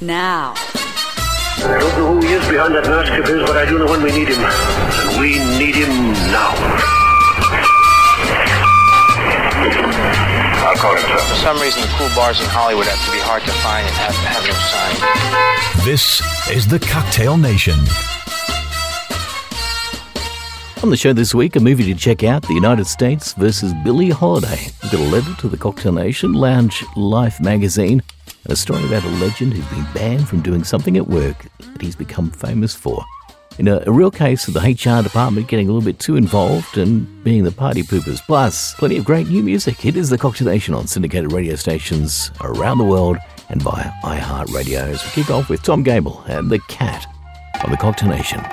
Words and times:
now. 0.00 0.54
I 0.56 1.78
don't 1.80 1.98
know 1.98 2.14
who 2.14 2.26
he 2.26 2.34
is 2.34 2.46
behind 2.48 2.74
that 2.74 2.84
mask 2.84 3.12
of 3.12 3.26
his, 3.26 3.42
but 3.42 3.56
I 3.56 3.64
do 3.64 3.78
know 3.78 3.86
when 3.86 4.02
we 4.02 4.12
need 4.12 4.28
him. 4.28 4.44
And 4.44 5.20
we 5.20 5.38
need 5.58 5.74
him 5.74 6.12
now. 6.30 6.52
I'll 10.66 10.76
call 10.76 10.94
him, 10.94 11.02
sir. 11.02 11.18
For 11.18 11.34
some 11.36 11.58
reason, 11.60 11.82
the 11.82 11.88
cool 11.96 12.08
bars 12.14 12.40
in 12.40 12.46
Hollywood 12.46 12.86
have 12.86 13.04
to 13.06 13.12
be 13.12 13.18
hard 13.18 13.42
to 13.42 13.52
find 13.64 13.86
and 13.86 13.96
have 13.96 14.14
to 14.14 14.28
have 14.28 14.44
no 14.44 14.54
sign. 14.68 15.86
This 15.86 16.20
is 16.50 16.66
the 16.68 16.78
Cocktail 16.78 17.36
Nation. 17.36 17.78
On 20.82 20.90
the 20.90 20.96
show 20.96 21.12
this 21.12 21.34
week, 21.34 21.56
a 21.56 21.60
movie 21.60 21.84
to 21.84 21.94
check 21.98 22.22
out 22.22 22.42
The 22.42 22.54
United 22.54 22.86
States 22.86 23.32
versus 23.32 23.72
Billie 23.82 24.10
Holiday. 24.10 24.68
We've 24.82 24.92
got 24.92 25.00
a 25.00 25.04
letter 25.04 25.34
to 25.40 25.48
the 25.48 25.56
Cocktail 25.56 25.92
Nation, 25.92 26.34
Lounge 26.34 26.84
Life 26.96 27.40
magazine, 27.40 28.02
a 28.48 28.56
story 28.56 28.84
about 28.84 29.04
a 29.04 29.08
legend 29.08 29.52
who's 29.52 29.66
been 29.66 29.86
banned 29.92 30.28
from 30.28 30.40
doing 30.40 30.64
something 30.64 30.96
at 30.96 31.08
work 31.08 31.46
that 31.58 31.80
he's 31.80 31.96
become 31.96 32.30
famous 32.30 32.74
for. 32.74 33.04
In 33.58 33.68
a, 33.68 33.82
a 33.86 33.90
real 33.90 34.10
case 34.10 34.48
of 34.48 34.54
the 34.54 34.60
HR 34.60 35.02
department 35.02 35.48
getting 35.48 35.68
a 35.68 35.72
little 35.72 35.84
bit 35.84 35.98
too 35.98 36.16
involved 36.16 36.76
and 36.76 37.24
being 37.24 37.44
the 37.44 37.52
party 37.52 37.82
poopers. 37.82 38.20
Plus, 38.20 38.74
plenty 38.74 38.98
of 38.98 39.04
great 39.04 39.28
new 39.28 39.42
music. 39.42 39.84
It 39.86 39.96
is 39.96 40.10
the 40.10 40.18
Cocktail 40.18 40.48
Nation 40.48 40.74
on 40.74 40.86
syndicated 40.86 41.32
radio 41.32 41.56
stations 41.56 42.30
around 42.40 42.78
the 42.78 42.84
world 42.84 43.16
and 43.48 43.62
via 43.62 43.90
iHeartRadio. 44.04 44.80
As 44.80 45.04
we 45.04 45.22
kick 45.22 45.30
off 45.30 45.48
with 45.48 45.62
Tom 45.62 45.82
Gaebel 45.82 46.22
and 46.28 46.50
the 46.50 46.60
Cat 46.68 47.06
on 47.64 47.70
the 47.70 47.76
Cocktail 47.76 48.10
Nation. 48.10 48.44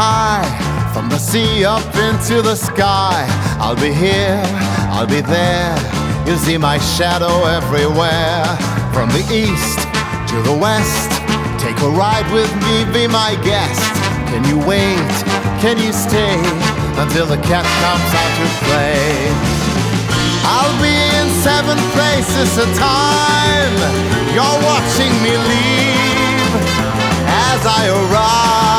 High, 0.00 0.48
from 0.94 1.10
the 1.10 1.18
sea 1.18 1.62
up 1.64 1.84
into 2.08 2.40
the 2.40 2.56
sky. 2.56 3.28
I'll 3.60 3.76
be 3.76 3.92
here, 3.92 4.40
I'll 4.88 5.06
be 5.06 5.20
there. 5.20 5.76
You'll 6.24 6.40
see 6.40 6.56
my 6.56 6.78
shadow 6.96 7.44
everywhere. 7.44 8.48
From 8.96 9.08
the 9.12 9.24
east 9.28 9.76
to 10.32 10.36
the 10.48 10.56
west, 10.56 11.10
take 11.60 11.76
a 11.84 11.90
ride 11.92 12.28
with 12.32 12.48
me, 12.64 12.88
be 12.96 13.04
my 13.06 13.36
guest. 13.44 13.84
Can 14.32 14.42
you 14.48 14.56
wait? 14.64 15.12
Can 15.60 15.76
you 15.76 15.92
stay 15.92 16.36
until 16.96 17.26
the 17.28 17.40
cat 17.50 17.66
comes 17.84 18.10
out 18.22 18.32
to 18.40 18.46
play? 18.64 19.04
I'll 20.48 20.76
be 20.80 20.96
in 21.20 21.28
seven 21.44 21.76
places 21.92 22.48
at 22.56 22.64
a 22.64 22.68
time. 22.80 23.76
You're 24.32 24.60
watching 24.64 25.12
me 25.24 25.34
leave 25.50 26.52
as 27.52 27.60
I 27.68 27.82
arrive. 28.00 28.69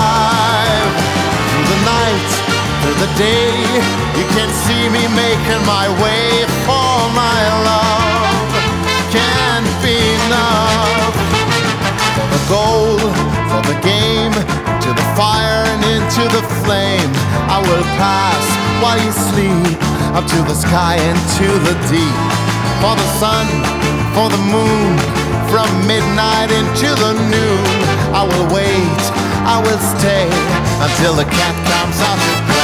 The 3.01 3.17
day, 3.17 3.49
you 4.13 4.25
can 4.37 4.49
see 4.61 4.85
me 4.93 5.01
making 5.17 5.63
my 5.65 5.89
way 5.97 6.45
for 6.69 6.93
my 7.17 7.41
love. 7.65 8.45
Can't 9.09 9.65
be 9.81 9.97
enough 10.21 11.09
for 12.13 12.27
the 12.29 12.41
goal, 12.45 13.01
for 13.49 13.61
the 13.65 13.77
game, 13.81 14.33
to 14.85 14.89
the 14.93 15.07
fire 15.17 15.65
and 15.73 15.81
into 15.81 16.29
the 16.29 16.45
flame. 16.61 17.09
I 17.49 17.57
will 17.65 17.85
pass 17.97 18.45
while 18.85 19.01
you 19.01 19.13
sleep, 19.33 19.81
up 20.13 20.25
to 20.29 20.39
the 20.45 20.53
sky 20.53 21.01
and 21.01 21.17
to 21.41 21.47
the 21.65 21.73
deep. 21.89 22.17
For 22.85 22.93
the 22.93 23.09
sun, 23.17 23.49
for 24.13 24.29
the 24.29 24.41
moon, 24.53 24.93
from 25.49 25.69
midnight 25.89 26.53
into 26.53 26.89
the 27.01 27.13
noon. 27.33 27.65
I 28.13 28.21
will 28.29 28.47
wait, 28.53 29.01
I 29.49 29.57
will 29.57 29.81
stay 29.97 30.29
until 30.85 31.13
the 31.17 31.25
cat 31.25 31.55
comes 31.65 31.97
out 32.05 32.21
to 32.21 32.60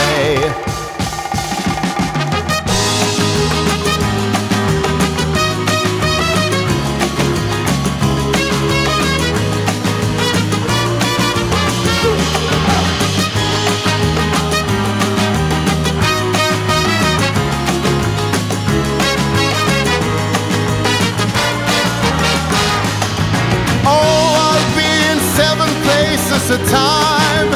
places 26.47 26.67
a 26.67 26.71
time. 26.71 27.49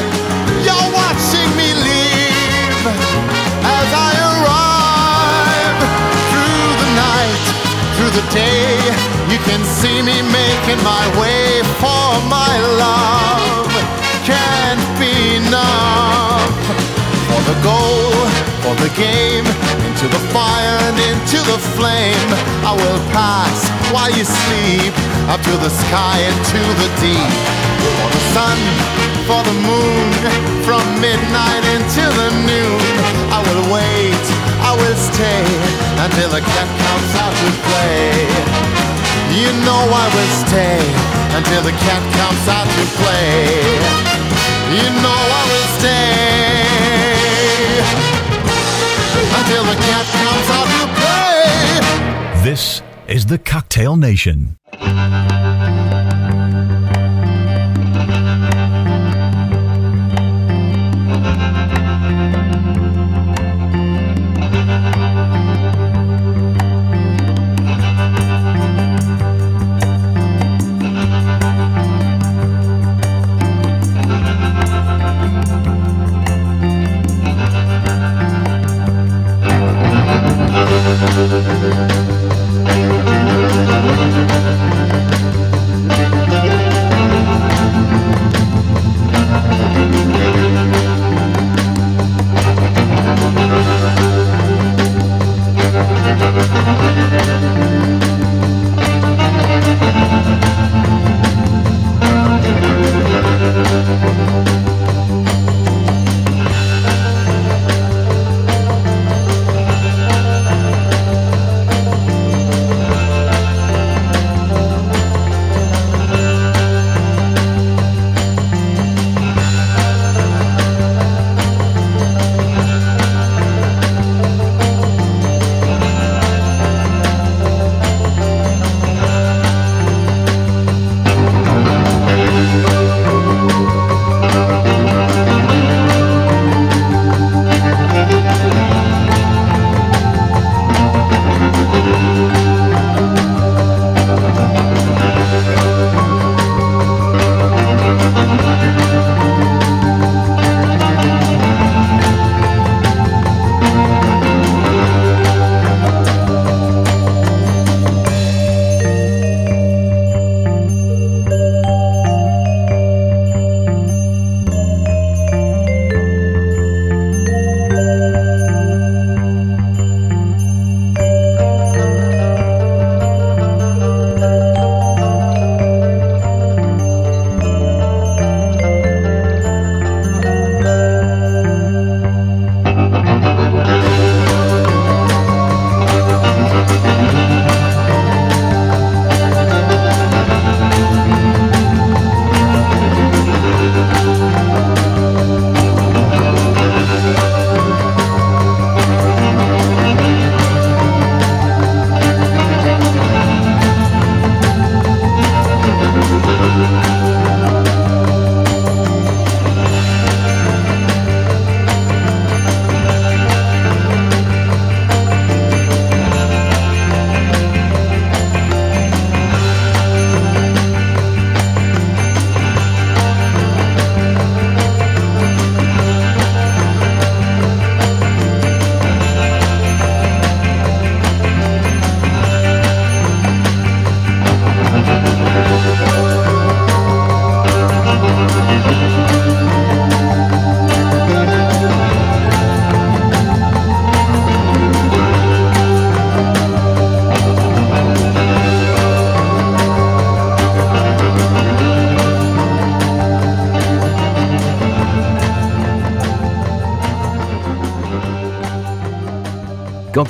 You're 0.64 0.90
watching 0.92 1.50
me 1.56 1.72
leave 1.72 2.82
as 3.64 3.88
I 3.92 4.12
arrive 4.30 5.80
through 6.30 6.68
the 6.82 6.90
night, 6.96 7.44
through 7.96 8.12
the 8.20 8.26
day. 8.32 8.76
You 9.32 9.38
can 9.48 9.64
see 9.64 10.02
me 10.02 10.22
making 10.22 10.82
my 10.84 11.04
way 11.20 11.62
for 11.80 12.20
my 12.28 12.52
love. 12.78 13.68
Can't 14.24 14.84
be 15.00 15.36
enough 15.36 16.52
for 17.28 17.40
the 17.48 17.56
goal, 17.62 18.12
for 18.62 18.74
the 18.82 18.90
game, 18.96 19.46
into 20.02 20.18
the 20.18 20.26
fire 20.34 20.78
and 20.90 20.98
into 21.14 21.38
the 21.46 21.58
flame. 21.78 22.30
I 22.66 22.74
will 22.74 23.02
pass 23.14 23.70
while 23.94 24.10
you 24.10 24.26
sleep, 24.26 24.90
up 25.30 25.38
to 25.46 25.54
the 25.62 25.70
sky 25.70 26.18
and 26.26 26.38
to 26.50 26.62
the 26.82 26.88
deep. 26.98 27.34
For 27.86 28.08
the 28.10 28.22
sun, 28.34 28.58
for 29.30 29.40
the 29.46 29.56
moon, 29.62 30.10
from 30.66 30.82
midnight 30.98 31.62
into 31.78 32.02
the 32.02 32.28
noon. 32.50 32.82
I 33.30 33.46
will 33.46 33.62
wait, 33.70 34.24
I 34.66 34.74
will 34.74 34.98
stay 34.98 35.46
until 36.02 36.34
the 36.34 36.42
cat 36.50 36.68
comes 36.82 37.12
out 37.22 37.34
to 37.38 37.50
play. 37.62 38.26
You 39.38 39.54
know 39.62 39.82
I 39.86 40.06
will 40.10 40.32
stay 40.42 40.82
until 41.30 41.62
the 41.62 41.76
cat 41.78 42.02
comes 42.18 42.44
out 42.50 42.66
to 42.66 42.84
play. 42.98 43.54
You 44.74 44.88
know 44.98 45.20
I 45.30 45.42
will 45.46 45.68
stay 45.78 46.41
until 49.52 49.64
the 49.64 49.78
cat 49.82 50.06
comes 50.24 50.48
out 50.50 50.68
to 50.72 50.86
play. 51.00 52.42
This 52.42 52.82
is 53.06 53.26
the 53.26 53.38
Cocktail 53.38 53.96
Nation. 53.96 54.56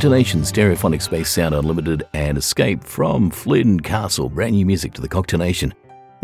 Cocktailnation, 0.03 0.41
Stereophonic 0.41 1.01
Space 1.01 1.31
Sound 1.31 1.55
Unlimited, 1.55 2.03
and 2.13 2.37
Escape 2.37 2.83
from 2.83 3.31
Flynn 3.31 3.79
Castle. 3.79 4.29
Brand 4.29 4.57
new 4.57 4.67
music 4.67 4.93
to 4.95 5.01
the 5.01 5.09
Cocktailnation. 5.09 5.73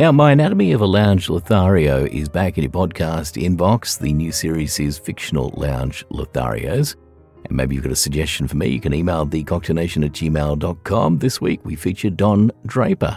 Now, 0.01 0.11
My 0.11 0.33
Anatomy 0.33 0.73
of 0.73 0.81
a 0.81 0.85
Lounge 0.85 1.31
Lothario 1.31 2.05
is 2.07 2.29
back 2.29 2.59
in 2.59 2.65
your 2.65 2.73
podcast 2.73 3.41
inbox. 3.41 3.97
The 3.97 4.13
new 4.13 4.33
series 4.33 4.81
is 4.81 4.99
Fictional 4.99 5.55
Lounge 5.57 6.05
Lotharios. 6.11 6.97
And 7.45 7.57
maybe 7.57 7.77
you've 7.77 7.85
got 7.85 7.93
a 7.93 7.97
suggestion 7.97 8.49
for 8.49 8.57
me. 8.57 8.67
You 8.67 8.81
can 8.81 8.93
email 8.93 9.25
thecocktailnation 9.25 10.05
at 10.05 10.11
gmail.com. 10.11 11.19
This 11.19 11.41
week 11.41 11.65
we 11.65 11.77
feature 11.77 12.11
Don 12.11 12.51
Draper. 12.67 13.17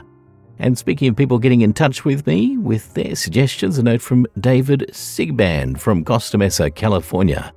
And 0.59 0.77
speaking 0.77 1.07
of 1.07 1.15
people 1.15 1.39
getting 1.39 1.61
in 1.61 1.73
touch 1.73 2.05
with 2.05 2.27
me 2.27 2.57
with 2.57 2.93
their 2.93 3.15
suggestions, 3.15 3.79
a 3.79 3.83
note 3.83 4.03
from 4.03 4.27
David 4.39 4.91
Sigband 4.91 5.79
from 5.79 6.05
Costa 6.05 6.37
Mesa, 6.37 6.69
California. 6.69 7.51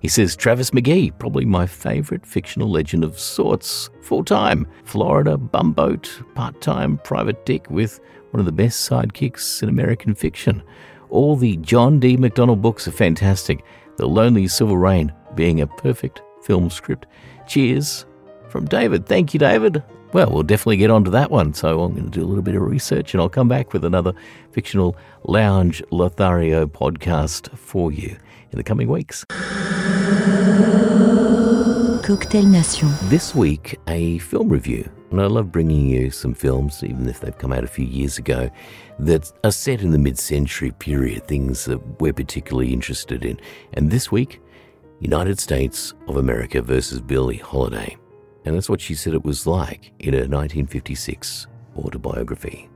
He 0.00 0.08
says 0.08 0.36
Travis 0.36 0.70
McGee, 0.70 1.18
probably 1.18 1.44
my 1.44 1.66
favourite 1.66 2.24
fictional 2.24 2.70
legend 2.70 3.02
of 3.02 3.18
sorts, 3.18 3.90
full 4.00 4.24
time, 4.24 4.66
Florida 4.84 5.36
bumboat, 5.36 6.22
part 6.36 6.60
time 6.60 6.98
private 6.98 7.44
dick 7.44 7.68
with 7.68 7.98
one 8.30 8.38
of 8.38 8.46
the 8.46 8.52
best 8.52 8.88
sidekicks 8.88 9.60
in 9.60 9.68
American 9.68 10.14
fiction. 10.14 10.62
All 11.10 11.34
the 11.34 11.56
John 11.56 11.98
D. 11.98 12.16
MacDonald 12.16 12.62
books 12.62 12.86
are 12.86 12.92
fantastic, 12.92 13.64
The 13.96 14.06
Lonely 14.06 14.46
Silver 14.46 14.76
Rain 14.76 15.12
being 15.34 15.60
a 15.60 15.66
perfect 15.66 16.22
film 16.42 16.70
script. 16.70 17.06
Cheers 17.48 18.06
from 18.48 18.66
David. 18.66 19.06
Thank 19.06 19.34
you, 19.34 19.40
David. 19.40 19.82
Well, 20.12 20.30
we'll 20.30 20.42
definitely 20.44 20.76
get 20.76 20.90
onto 20.90 21.10
that 21.10 21.30
one. 21.30 21.52
So 21.54 21.82
I'm 21.82 21.92
going 21.92 22.04
to 22.04 22.10
do 22.10 22.24
a 22.24 22.28
little 22.28 22.42
bit 22.42 22.54
of 22.54 22.62
research 22.62 23.14
and 23.14 23.20
I'll 23.20 23.28
come 23.28 23.48
back 23.48 23.72
with 23.72 23.84
another 23.84 24.12
fictional 24.52 24.96
lounge 25.24 25.82
Lothario 25.90 26.66
podcast 26.66 27.50
for 27.58 27.90
you 27.90 28.16
in 28.52 28.58
the 28.58 28.64
coming 28.64 28.88
weeks. 28.88 29.24
Cocktail 32.08 32.46
Nation. 32.46 32.88
This 33.04 33.34
week, 33.34 33.78
a 33.86 34.18
film 34.18 34.48
review. 34.48 34.88
And 35.10 35.20
I 35.20 35.26
love 35.26 35.52
bringing 35.52 35.88
you 35.88 36.10
some 36.10 36.34
films, 36.34 36.82
even 36.82 37.08
if 37.08 37.20
they've 37.20 37.36
come 37.36 37.52
out 37.52 37.64
a 37.64 37.68
few 37.68 37.84
years 37.84 38.18
ago, 38.18 38.50
that 38.98 39.30
are 39.44 39.52
set 39.52 39.80
in 39.82 39.90
the 39.90 39.98
mid 39.98 40.18
century 40.18 40.70
period, 40.70 41.26
things 41.26 41.64
that 41.66 41.78
we're 42.00 42.12
particularly 42.12 42.72
interested 42.72 43.24
in. 43.24 43.38
And 43.74 43.90
this 43.90 44.10
week, 44.10 44.40
United 45.00 45.38
States 45.38 45.94
of 46.08 46.16
America 46.16 46.60
versus 46.62 47.00
Billie 47.00 47.36
Holiday. 47.36 47.96
And 48.44 48.56
that's 48.56 48.68
what 48.68 48.80
she 48.80 48.94
said 48.94 49.14
it 49.14 49.24
was 49.24 49.46
like 49.46 49.92
in 49.98 50.14
her 50.14 50.20
1956 50.20 51.46
autobiography. 51.76 52.68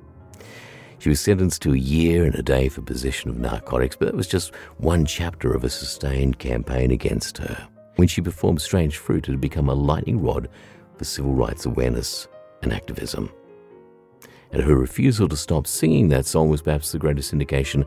She 1.02 1.08
was 1.08 1.18
sentenced 1.18 1.62
to 1.62 1.74
a 1.74 1.76
year 1.76 2.24
and 2.26 2.34
a 2.36 2.44
day 2.44 2.68
for 2.68 2.80
possession 2.80 3.28
of 3.28 3.36
narcotics, 3.36 3.96
but 3.96 4.06
that 4.06 4.14
was 4.14 4.28
just 4.28 4.54
one 4.76 5.04
chapter 5.04 5.52
of 5.52 5.64
a 5.64 5.68
sustained 5.68 6.38
campaign 6.38 6.92
against 6.92 7.38
her. 7.38 7.68
When 7.96 8.06
she 8.06 8.20
performed 8.20 8.62
Strange 8.62 8.98
Fruit, 8.98 9.26
it 9.26 9.32
had 9.32 9.40
become 9.40 9.68
a 9.68 9.74
lightning 9.74 10.22
rod 10.22 10.48
for 10.96 11.04
civil 11.04 11.34
rights 11.34 11.66
awareness 11.66 12.28
and 12.62 12.72
activism. 12.72 13.32
And 14.52 14.62
her 14.62 14.76
refusal 14.76 15.28
to 15.30 15.36
stop 15.36 15.66
singing 15.66 16.08
that 16.10 16.24
song 16.24 16.50
was 16.50 16.62
perhaps 16.62 16.92
the 16.92 17.00
greatest 17.00 17.32
indication 17.32 17.84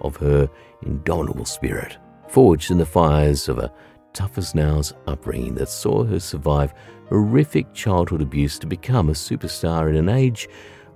of 0.00 0.16
her 0.16 0.50
indomitable 0.82 1.44
spirit, 1.44 1.98
forged 2.26 2.72
in 2.72 2.78
the 2.78 2.84
fires 2.84 3.48
of 3.48 3.58
a 3.60 3.72
tough 4.12 4.38
as 4.38 4.56
nails 4.56 4.92
upbringing 5.06 5.54
that 5.54 5.68
saw 5.68 6.02
her 6.02 6.18
survive 6.18 6.74
horrific 7.10 7.72
childhood 7.74 8.22
abuse 8.22 8.58
to 8.58 8.66
become 8.66 9.08
a 9.08 9.12
superstar 9.12 9.88
in 9.88 9.94
an 9.94 10.08
age 10.08 10.48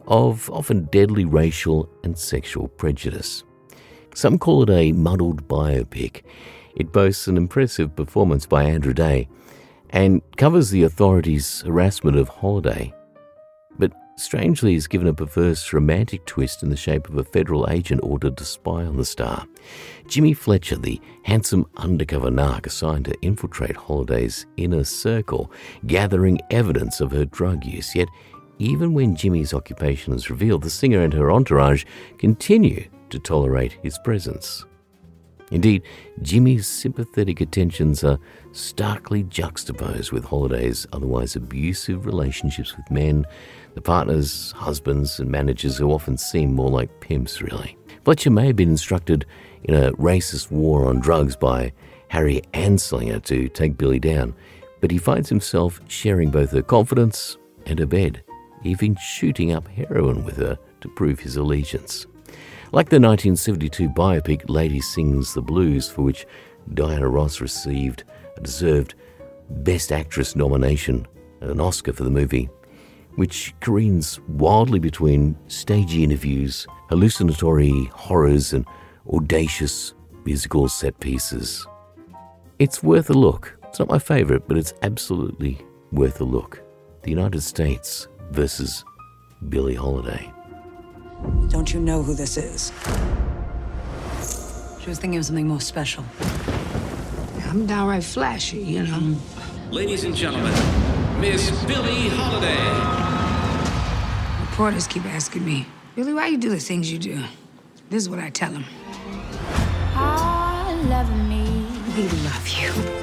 of 0.06 0.50
often 0.50 0.84
deadly 0.86 1.24
racial 1.24 1.88
and 2.04 2.16
sexual 2.18 2.68
prejudice. 2.68 3.44
Some 4.14 4.38
call 4.38 4.62
it 4.64 4.70
a 4.70 4.92
muddled 4.92 5.46
biopic. 5.48 6.22
It 6.76 6.92
boasts 6.92 7.28
an 7.28 7.36
impressive 7.36 7.94
performance 7.94 8.46
by 8.46 8.64
Andra 8.64 8.94
Day 8.94 9.28
and 9.90 10.22
covers 10.36 10.70
the 10.70 10.82
authorities' 10.84 11.62
harassment 11.66 12.16
of 12.16 12.28
Holiday, 12.28 12.92
but 13.78 13.92
strangely 14.16 14.74
is 14.74 14.86
given 14.86 15.08
a 15.08 15.14
perverse 15.14 15.72
romantic 15.72 16.24
twist 16.26 16.62
in 16.62 16.70
the 16.70 16.76
shape 16.76 17.08
of 17.08 17.16
a 17.16 17.24
federal 17.24 17.68
agent 17.70 18.00
ordered 18.04 18.36
to 18.36 18.44
spy 18.44 18.84
on 18.84 18.96
the 18.96 19.04
star. 19.04 19.46
Jimmy 20.06 20.34
Fletcher, 20.34 20.76
the 20.76 21.00
handsome 21.24 21.66
undercover 21.76 22.30
narc 22.30 22.66
assigned 22.66 23.06
to 23.06 23.20
infiltrate 23.22 23.76
Holiday's 23.76 24.46
inner 24.56 24.84
circle, 24.84 25.50
gathering 25.86 26.40
evidence 26.50 27.00
of 27.00 27.12
her 27.12 27.24
drug 27.24 27.64
use, 27.64 27.94
yet 27.94 28.08
even 28.60 28.92
when 28.92 29.16
Jimmy's 29.16 29.54
occupation 29.54 30.12
is 30.12 30.28
revealed, 30.28 30.62
the 30.62 30.70
singer 30.70 31.00
and 31.00 31.14
her 31.14 31.32
entourage 31.32 31.84
continue 32.18 32.84
to 33.08 33.18
tolerate 33.18 33.78
his 33.82 33.98
presence. 34.04 34.66
Indeed, 35.50 35.82
Jimmy's 36.22 36.68
sympathetic 36.68 37.40
attentions 37.40 38.04
are 38.04 38.18
starkly 38.52 39.24
juxtaposed 39.24 40.12
with 40.12 40.24
Holiday's 40.24 40.86
otherwise 40.92 41.34
abusive 41.34 42.06
relationships 42.06 42.76
with 42.76 42.88
men, 42.90 43.26
the 43.74 43.80
partners, 43.80 44.52
husbands, 44.52 45.18
and 45.18 45.30
managers 45.30 45.78
who 45.78 45.90
often 45.90 46.18
seem 46.18 46.54
more 46.54 46.70
like 46.70 47.00
pimps, 47.00 47.40
really. 47.40 47.76
Fletcher 48.04 48.30
may 48.30 48.48
have 48.48 48.56
been 48.56 48.70
instructed 48.70 49.24
in 49.64 49.74
a 49.74 49.92
racist 49.92 50.50
war 50.50 50.86
on 50.86 51.00
drugs 51.00 51.34
by 51.34 51.72
Harry 52.08 52.42
Anslinger 52.52 53.22
to 53.24 53.48
take 53.48 53.78
Billie 53.78 53.98
down, 53.98 54.34
but 54.80 54.90
he 54.90 54.98
finds 54.98 55.28
himself 55.28 55.80
sharing 55.88 56.30
both 56.30 56.50
her 56.52 56.62
confidence 56.62 57.38
and 57.66 57.78
her 57.78 57.86
bed, 57.86 58.22
even 58.64 58.96
shooting 58.96 59.52
up 59.52 59.66
heroin 59.68 60.24
with 60.24 60.36
her 60.36 60.58
to 60.80 60.88
prove 60.88 61.20
his 61.20 61.36
allegiance. 61.36 62.06
Like 62.72 62.88
the 62.88 63.00
1972 63.00 63.88
biopic 63.88 64.48
Lady 64.48 64.80
Sings 64.80 65.34
the 65.34 65.42
Blues, 65.42 65.88
for 65.88 66.02
which 66.02 66.26
Diana 66.74 67.08
Ross 67.08 67.40
received 67.40 68.04
a 68.36 68.40
deserved 68.40 68.94
Best 69.50 69.90
Actress 69.90 70.36
nomination 70.36 71.06
and 71.40 71.50
an 71.50 71.60
Oscar 71.60 71.92
for 71.92 72.04
the 72.04 72.10
movie, 72.10 72.48
which 73.16 73.54
careens 73.60 74.20
wildly 74.28 74.78
between 74.78 75.36
stagey 75.48 76.04
interviews, 76.04 76.66
hallucinatory 76.88 77.90
horrors, 77.92 78.52
and 78.52 78.64
audacious 79.12 79.94
musical 80.24 80.68
set 80.68 80.98
pieces. 81.00 81.66
It's 82.58 82.82
worth 82.82 83.10
a 83.10 83.14
look. 83.14 83.58
It's 83.64 83.78
not 83.78 83.88
my 83.88 83.98
favorite, 83.98 84.46
but 84.46 84.58
it's 84.58 84.74
absolutely 84.82 85.58
worth 85.92 86.20
a 86.20 86.24
look. 86.24 86.62
The 87.02 87.10
United 87.10 87.40
States 87.40 88.06
versus 88.30 88.84
Billie 89.48 89.74
Holiday. 89.74 90.32
Don't 91.48 91.72
you 91.72 91.80
know 91.80 92.02
who 92.02 92.14
this 92.14 92.36
is? 92.36 92.72
She 94.80 94.88
was 94.88 94.98
thinking 94.98 95.18
of 95.18 95.26
something 95.26 95.46
more 95.46 95.60
special. 95.60 96.04
I'm 97.46 97.66
downright 97.66 98.04
flashy, 98.04 98.58
you 98.58 98.84
know. 98.84 99.16
Ladies 99.70 100.04
and 100.04 100.14
gentlemen, 100.14 100.52
Miss 101.20 101.50
Billie 101.64 102.08
Holiday. 102.10 102.56
Reporters 104.50 104.86
keep 104.86 105.04
asking 105.04 105.44
me, 105.44 105.66
Billie, 105.96 106.14
why 106.14 106.28
you 106.28 106.38
do 106.38 106.50
the 106.50 106.60
things 106.60 106.90
you 106.90 106.98
do? 106.98 107.22
This 107.90 108.02
is 108.04 108.08
what 108.08 108.20
I 108.20 108.30
tell 108.30 108.52
them. 108.52 108.64
I 109.94 110.72
love 110.88 111.10
me. 111.28 111.66
We 111.96 112.08
love 112.22 112.48
you. 112.48 112.99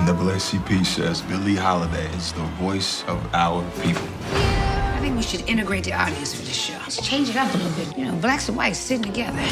When 0.00 0.08
I 0.08 0.38
take 0.38 0.60
NAACP 0.62 0.86
says 0.86 1.20
Billie 1.22 1.56
Holiday 1.56 2.06
is 2.16 2.32
the 2.32 2.40
voice 2.58 3.04
of 3.04 3.34
our 3.34 3.62
people. 3.82 4.02
I 4.32 4.98
think 5.00 5.16
we 5.16 5.22
should 5.22 5.42
integrate 5.48 5.84
the 5.84 5.92
audience 5.92 6.34
for 6.34 6.40
this 6.40 6.56
show. 6.56 6.78
Let's 6.78 7.06
change 7.06 7.28
it 7.28 7.36
up 7.36 7.52
a 7.54 7.56
little 7.58 7.72
bit. 7.72 7.98
You 7.98 8.06
know, 8.06 8.14
blacks 8.16 8.48
and 8.48 8.56
whites 8.56 8.78
sitting 8.78 9.04
together. 9.04 9.42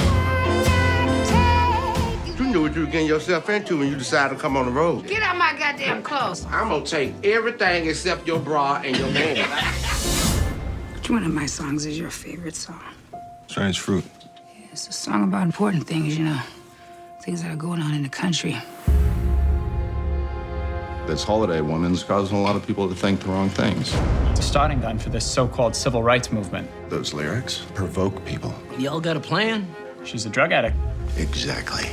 You 2.26 2.44
knew 2.50 2.62
what 2.62 2.74
you 2.74 2.86
were 2.86 2.90
getting 2.90 3.06
yourself 3.06 3.50
into 3.50 3.78
when 3.78 3.88
you 3.88 3.96
decided 3.96 4.36
to 4.36 4.40
come 4.40 4.56
on 4.56 4.66
the 4.66 4.72
road. 4.72 5.06
Get 5.06 5.22
out 5.22 5.36
my 5.36 5.52
goddamn 5.58 6.02
clothes. 6.02 6.46
I'm 6.46 6.68
gonna 6.68 6.84
take 6.84 7.12
everything 7.24 7.86
except 7.86 8.26
your 8.26 8.38
bra 8.38 8.80
and 8.82 8.96
your 8.96 9.10
man. 9.10 9.36
Which 10.94 11.10
one 11.10 11.24
of 11.24 11.32
my 11.32 11.46
songs 11.46 11.84
is 11.84 11.98
your 11.98 12.10
favorite 12.10 12.56
song? 12.56 12.80
Strange 13.48 13.80
fruit. 13.80 14.04
It's 14.72 14.88
a 14.88 14.92
song 14.92 15.24
about 15.24 15.42
important 15.42 15.86
things, 15.86 16.16
you 16.16 16.24
know, 16.24 16.40
things 17.22 17.42
that 17.42 17.52
are 17.52 17.56
going 17.56 17.82
on 17.82 17.92
in 17.92 18.02
the 18.02 18.08
country. 18.08 18.56
This 21.08 21.24
holiday 21.24 21.62
woman's 21.62 22.02
causing 22.02 22.36
a 22.36 22.42
lot 22.42 22.54
of 22.54 22.66
people 22.66 22.86
to 22.86 22.94
think 22.94 23.20
the 23.20 23.28
wrong 23.30 23.48
things. 23.48 23.94
It's 24.30 24.40
a 24.40 24.42
starting 24.42 24.78
gun 24.78 24.98
for 24.98 25.08
this 25.08 25.24
so-called 25.24 25.74
civil 25.74 26.02
rights 26.02 26.30
movement. 26.30 26.68
Those 26.90 27.14
lyrics 27.14 27.64
provoke 27.72 28.22
people. 28.26 28.54
Y'all 28.78 29.00
got 29.00 29.16
a 29.16 29.20
plan? 29.20 29.66
She's 30.04 30.26
a 30.26 30.28
drug 30.28 30.52
addict. 30.52 30.76
Exactly. 31.16 31.88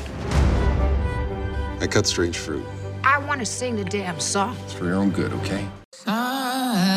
I 1.79 1.87
cut 1.89 2.05
strange 2.05 2.37
fruit. 2.37 2.65
I 3.05 3.19
want 3.19 3.39
to 3.39 3.45
sing 3.45 3.77
the 3.77 3.85
damn 3.85 4.19
song. 4.19 4.57
It's 4.65 4.73
for 4.73 4.83
your 4.83 4.95
own 4.95 5.11
good, 5.11 5.31
okay? 5.31 5.65
Southern 5.93 6.91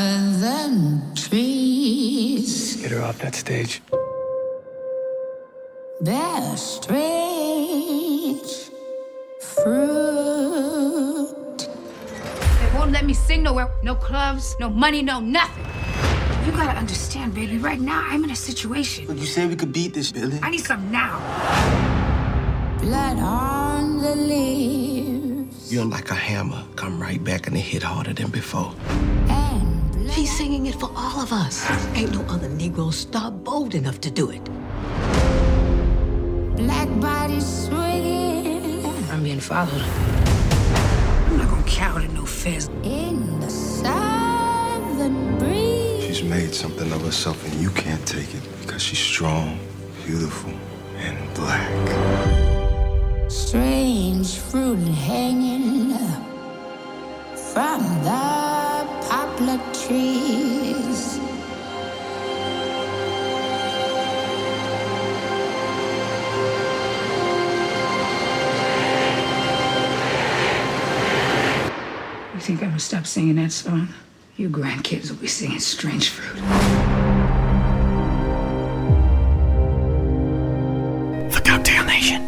trees 1.15 2.79
Get 2.83 2.91
her 2.91 3.01
off 3.01 3.19
that 3.21 3.37
stage. 3.37 3.81
bear 6.01 6.57
strange 6.57 8.43
fruit. 9.41 10.18
They 12.89 12.93
won't 12.93 13.03
let 13.03 13.07
me 13.07 13.13
sing 13.13 13.43
nowhere. 13.43 13.71
No 13.83 13.95
clubs, 13.95 14.57
no 14.59 14.71
money, 14.71 15.03
no 15.03 15.21
nothing. 15.21 15.63
You 16.47 16.53
gotta 16.53 16.79
understand, 16.79 17.35
baby. 17.35 17.59
Right 17.59 17.79
now, 17.79 18.03
I'm 18.09 18.25
in 18.25 18.31
a 18.31 18.35
situation. 18.35 19.05
But 19.07 19.19
you 19.19 19.27
said 19.27 19.51
we 19.51 19.57
could 19.57 19.75
beat 19.75 19.93
this, 19.93 20.11
Billie. 20.11 20.41
I 20.43 20.49
need 20.49 20.65
some 20.65 20.91
now. 20.91 21.21
Blood 22.81 23.19
on 23.19 24.01
the 24.01 24.17
leaves. 24.17 25.71
You're 25.71 25.85
like 25.85 26.11
a 26.11 26.15
hammer, 26.15 26.65
come 26.77 26.99
right 26.99 27.23
back 27.23 27.47
and 27.47 27.55
it 27.59 27.61
hit 27.61 27.83
harder 27.83 28.15
than 28.15 28.31
before. 28.31 28.73
She's 30.15 30.35
singing 30.35 30.65
it 30.65 30.77
for 30.77 30.91
all 30.97 31.21
of 31.21 31.31
us. 31.31 31.69
Ain't 31.95 32.13
no 32.13 32.23
other 32.33 32.49
Negro 32.49 32.91
star 32.91 33.31
bold 33.31 33.75
enough 33.75 34.01
to 34.01 34.11
do 34.11 34.31
it. 34.31 34.43
Black 36.57 36.89
body 37.01 37.41
swinging 37.41 38.87
I'm 39.11 39.23
being 39.23 39.41
followed. 39.41 40.18
I'm 41.69 41.75
not 41.75 41.81
gonna 41.81 41.93
cower 41.93 42.01
to 42.01 42.09
no 42.15 42.25
fizz. 42.25 42.69
in 42.83 43.41
the 43.41 43.51
southern 43.51 45.39
breeze. 45.39 46.05
She's 46.05 46.23
made 46.23 46.55
something 46.55 46.91
of 46.93 47.03
herself, 47.03 47.45
and 47.45 47.55
you 47.61 47.71
can't 47.71 48.05
take 48.07 48.35
it 48.35 48.43
because 48.61 48.83
she's 48.83 48.99
strong, 48.99 49.59
beautiful, 50.07 50.53
and 50.97 51.17
black. 51.35 51.71
Strange 53.31 54.37
fruit 54.37 54.79
hanging 54.79 55.93
from 57.53 57.83
the 58.03 58.87
poplar 59.09 59.61
trees. 59.87 61.18
Think 72.49 72.63
I'm 72.63 72.71
gonna 72.71 72.81
stop 72.81 73.07
singing 73.07 73.35
that 73.35 73.53
song? 73.53 73.89
You 74.39 74.49
grandkids 74.49 75.11
will 75.11 75.19
be 75.19 75.27
singing 75.27 75.61
Strange 75.61 76.09
Fruit. 76.09 76.35
The 81.31 81.43
Cocktail 81.45 81.85
Nation. 81.85 82.25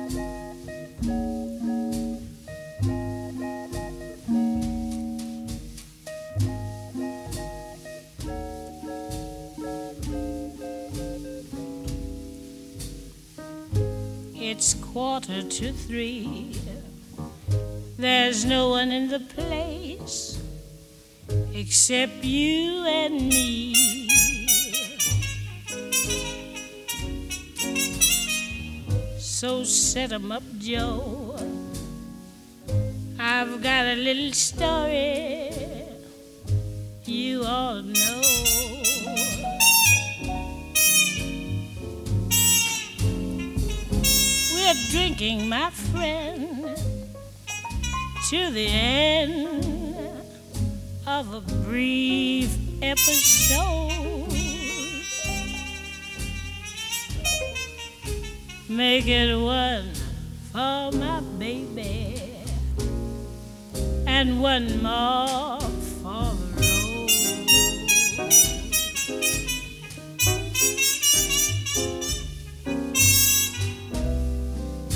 It's 14.35 14.75
quarter 14.75 15.43
to 15.43 15.73
three. 15.73 16.61
There's 18.01 18.47
no 18.47 18.71
one 18.71 18.93
in 18.93 19.09
the 19.09 19.21
place 19.21 20.39
except 21.53 22.25
you 22.25 22.87
and 22.87 23.29
me. 23.29 23.75
So 29.19 29.65
set 29.65 30.13
'em 30.13 30.33
up, 30.33 30.43
Joe. 30.59 31.37
I've 33.19 33.63
got 33.63 33.85
a 33.85 33.97
little 33.97 34.33
story 34.33 35.51
you 37.05 37.45
all 37.45 37.83
know. 37.83 38.23
We're 44.55 44.81
drinking, 44.91 45.49
my 45.49 45.69
friend, 45.69 46.60
to 48.31 48.51
the 48.53 48.67
end 48.69 50.23
of 51.05 51.35
a 51.35 51.41
brief 51.65 52.57
episode. 52.81 54.29
Make 58.69 59.09
it 59.09 59.37
one 59.37 59.93
for 60.53 60.93
my 60.93 61.21
baby 61.41 62.23
and 64.07 64.41
one 64.41 64.81
more 64.81 65.59
for 65.99 66.31
the 66.39 66.47
road. 66.55 67.11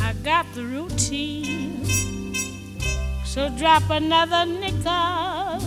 I 0.01 0.13
got 0.23 0.47
the 0.55 0.65
routine, 0.65 1.84
so 3.35 3.49
drop 3.59 3.83
another 3.91 4.47
nickel 4.47 5.59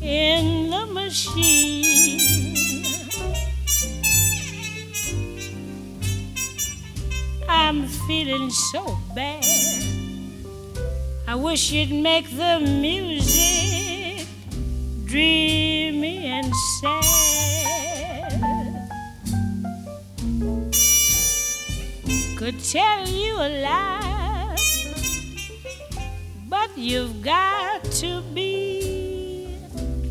in 0.00 0.70
the 0.70 0.86
machine. 0.92 2.54
I'm 7.48 7.88
feeling 8.06 8.50
so 8.50 8.96
bad. 9.16 9.44
I 11.26 11.34
wish 11.34 11.72
you'd 11.72 11.90
make 11.90 12.30
the 12.30 12.60
music 12.60 14.28
dreamy 15.04 16.26
and 16.26 16.52
sad. 16.78 17.02
Could 22.36 22.62
tell 22.62 23.08
you 23.08 23.34
a 23.38 23.48
lie, 23.60 24.11
you've 26.76 27.22
got 27.22 27.84
to 27.84 28.22
be 28.34 29.56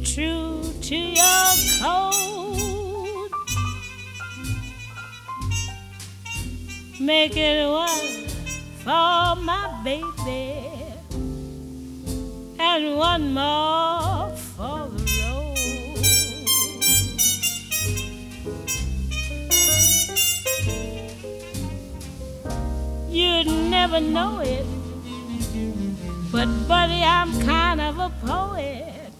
true 0.03 0.61
to 0.81 0.95
your 0.95 1.55
code. 1.79 3.31
Make 6.99 7.35
it 7.35 7.67
one 7.67 8.27
for 8.83 9.35
my 9.41 9.81
baby 9.83 10.67
and 12.59 12.95
one 12.97 13.33
more 13.33 14.29
for 14.35 14.89
the 14.89 15.03
road. 15.23 15.57
You'd 23.09 23.47
never 23.47 23.99
know 23.99 24.39
it, 24.39 24.65
but 26.31 26.47
buddy, 26.67 27.03
I'm 27.03 27.41
kind 27.41 27.81
of 27.81 27.99
a 27.99 28.09
poet, 28.25 29.11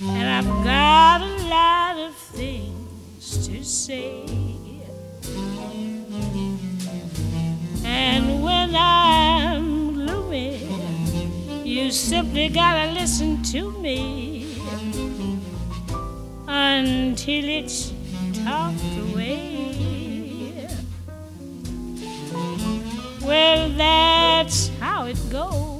and 0.00 0.28
I've 0.28 0.64
got 0.64 1.20
a 1.20 1.48
lot 1.48 1.98
of 1.98 2.14
things 2.14 3.48
to 3.48 3.64
say. 3.64 4.24
And 7.84 8.42
when 8.44 8.76
I'm 8.76 9.94
gloomy, 9.94 10.68
you 11.64 11.90
simply 11.90 12.48
gotta 12.48 12.92
listen 12.92 13.42
to 13.54 13.72
me 13.80 14.56
until 16.46 17.44
it's 17.48 17.92
talked 18.44 18.78
away. 19.10 20.68
Well, 23.22 23.70
that's 23.70 24.68
how 24.78 25.06
it 25.06 25.18
goes. 25.30 25.73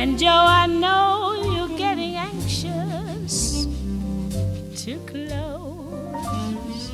And 0.00 0.16
Joe, 0.16 0.28
I 0.28 0.66
know 0.68 1.34
you're 1.42 1.76
getting 1.76 2.14
anxious 2.14 3.66
to 4.84 4.96
close. 5.10 6.92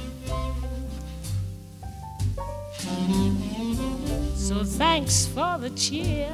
So 4.35 4.65
thanks 4.65 5.27
for 5.27 5.59
the 5.59 5.69
cheer. 5.77 6.33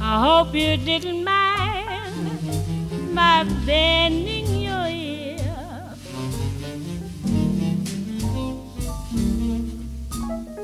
I 0.00 0.22
hope 0.26 0.54
you 0.54 0.78
didn't 0.78 1.22
mind 1.22 2.14
my 3.12 3.44
bending 3.66 4.46
your 4.58 4.86
ear. 4.86 5.96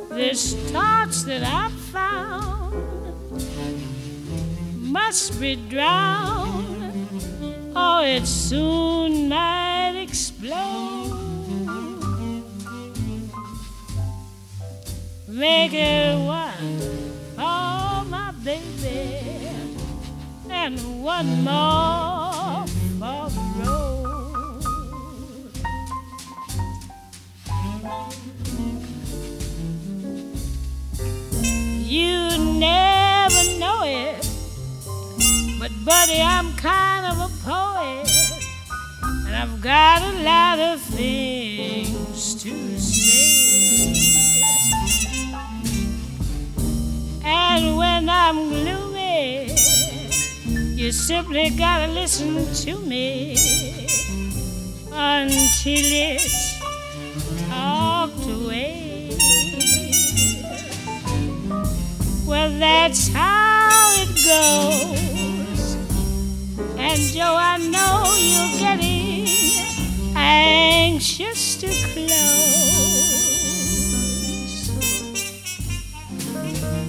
This 0.08 0.54
torch 0.72 1.24
that 1.28 1.42
I 1.44 1.68
found 1.92 2.97
must 4.88 5.38
be 5.40 5.56
drowned, 5.56 6.92
or 7.76 8.04
it 8.04 8.26
soon 8.26 9.28
might 9.28 9.94
explode. 9.96 11.14
Make 15.28 15.74
it 15.74 16.18
one 16.24 16.78
for 17.36 18.04
my 18.08 18.32
baby 18.42 19.48
and 20.50 21.02
one 21.02 21.44
more 21.44 22.66
for 22.98 23.28
road. 23.60 24.08
You 31.86 32.38
never 32.58 32.87
but 35.68 35.84
buddy, 35.84 36.20
I'm 36.20 36.52
kind 36.54 37.06
of 37.06 37.18
a 37.18 37.28
poet, 37.44 38.08
and 39.26 39.34
I've 39.34 39.60
got 39.60 40.02
a 40.02 40.22
lot 40.22 40.58
of 40.58 40.80
things 40.80 42.34
to 42.42 42.78
say. 42.78 43.92
And 47.24 47.76
when 47.76 48.08
I'm 48.08 48.48
gloomy, 48.48 49.50
you 50.74 50.92
simply 50.92 51.50
gotta 51.50 51.92
listen 51.92 52.46
to 52.64 52.78
me 52.86 53.32
until 54.92 55.84
it's 56.06 56.58
talked 57.48 58.24
away. 58.24 59.10
Well, 62.26 62.58
that's 62.58 63.08
how 63.08 63.94
it 64.02 64.08
goes. 64.24 65.07
And 66.90 67.02
Joe, 67.12 67.36
I 67.36 67.58
know 67.58 68.02
you're 68.16 68.58
getting 68.58 69.28
anxious 70.16 71.56
to 71.56 71.66
close. 71.66 72.08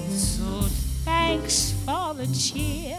So 0.09 0.69
thanks 1.03 1.73
for 1.85 2.13
the 2.13 2.27
cheer. 2.27 2.97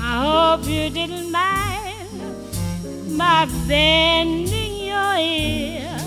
I 0.00 0.56
hope 0.56 0.68
you 0.68 0.88
didn't 0.88 1.32
mind 1.32 3.16
my 3.16 3.46
bending 3.66 4.84
your 4.86 5.16
ear. 5.16 5.98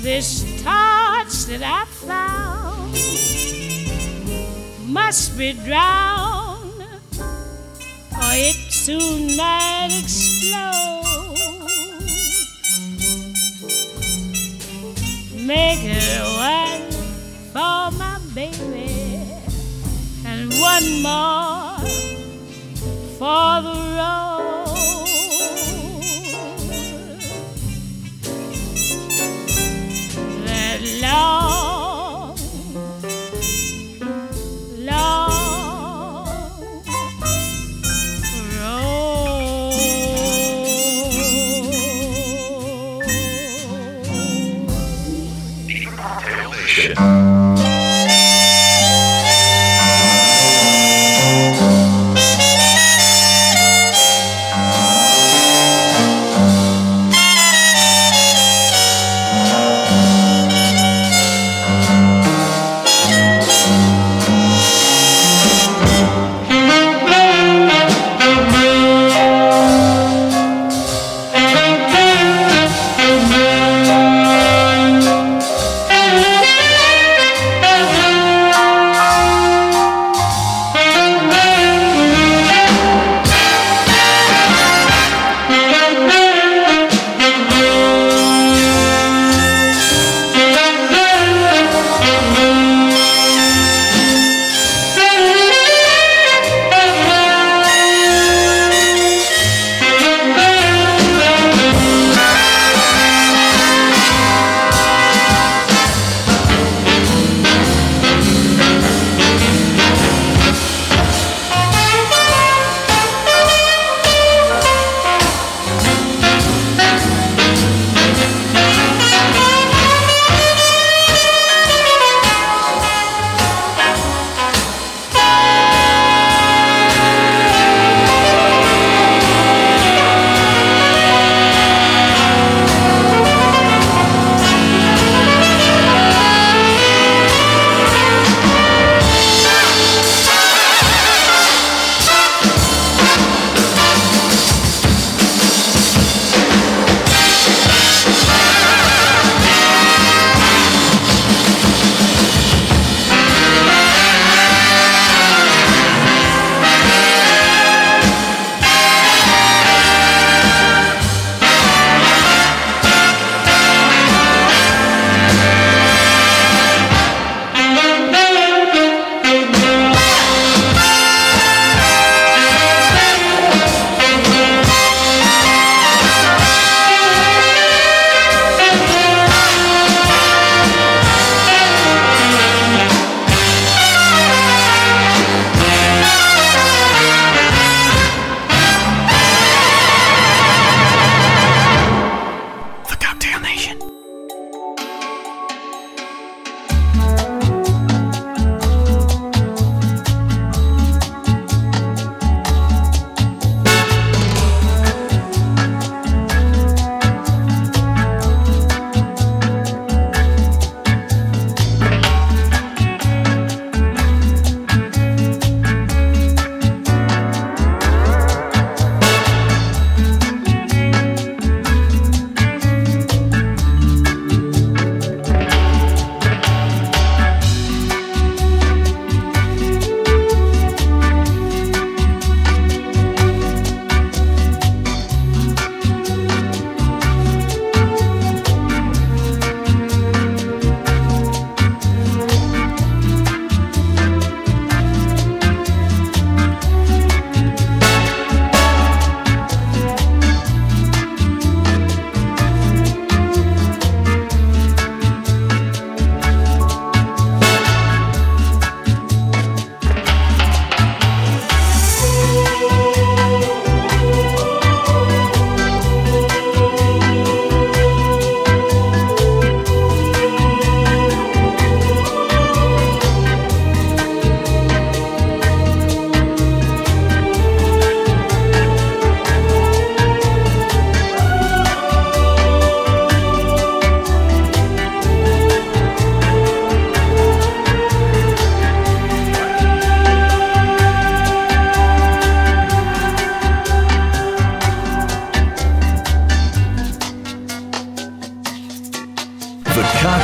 This 0.00 0.44
torch 0.62 1.44
that 1.44 1.62
I 1.62 1.84
found 1.84 2.59
must 4.90 5.38
be 5.38 5.52
drowned, 5.52 6.82
or 8.12 8.32
it 8.34 8.56
soon 8.72 9.36
might 9.36 9.90
explode. 10.02 11.06
Make 15.46 15.84
it 15.84 16.22
one 16.36 16.90
for 17.52 17.90
my 17.98 18.18
baby, 18.34 18.90
and 20.26 20.52
one 20.60 21.02
more 21.02 21.78
for 23.18 23.62
the 23.62 23.76
road. 23.96 24.66
That 30.46 30.80
long, 31.02 31.39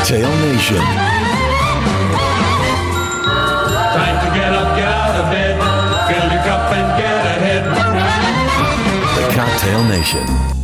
Cocktail 0.06 0.30
Nation. 0.36 0.76
Time 3.92 4.16
to 4.24 4.38
get 4.38 4.52
up, 4.52 4.76
get 4.76 4.86
out 4.86 5.16
of 5.16 5.32
bed, 5.32 5.58
fill 6.06 6.30
your 6.30 6.42
cup 6.44 6.72
and 6.72 7.02
get 7.02 7.26
ahead. 7.26 7.64
The 9.16 9.34
Cocktail 9.34 9.82
Nation. 9.88 10.55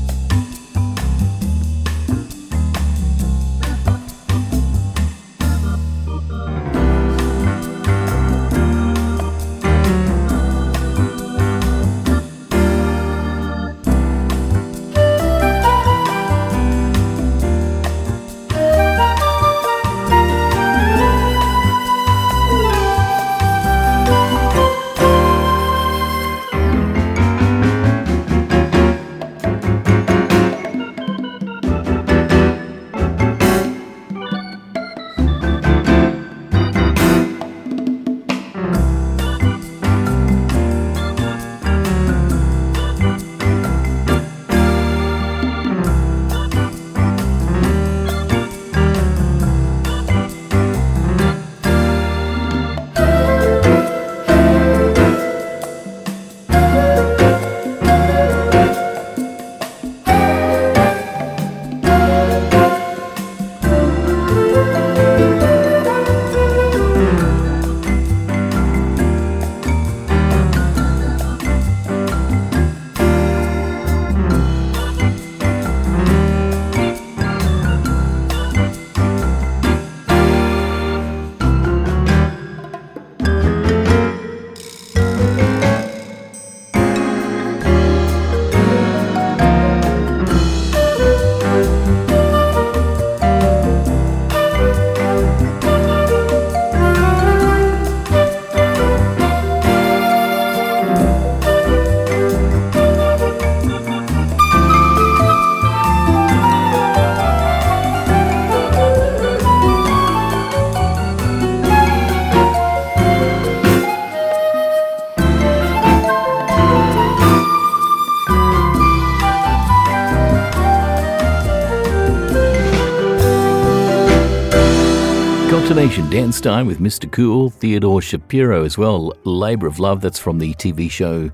Dan 125.93 126.31
Stein 126.31 126.67
with 126.67 126.79
Mr. 126.79 127.11
Cool, 127.11 127.49
Theodore 127.49 128.03
Shapiro 128.03 128.65
as 128.65 128.77
well, 128.77 129.15
Labour 129.25 129.67
of 129.67 129.79
Love, 129.79 130.01
that's 130.01 130.19
from 130.19 130.39
the 130.39 130.53
TV 130.55 130.91
show 130.91 131.31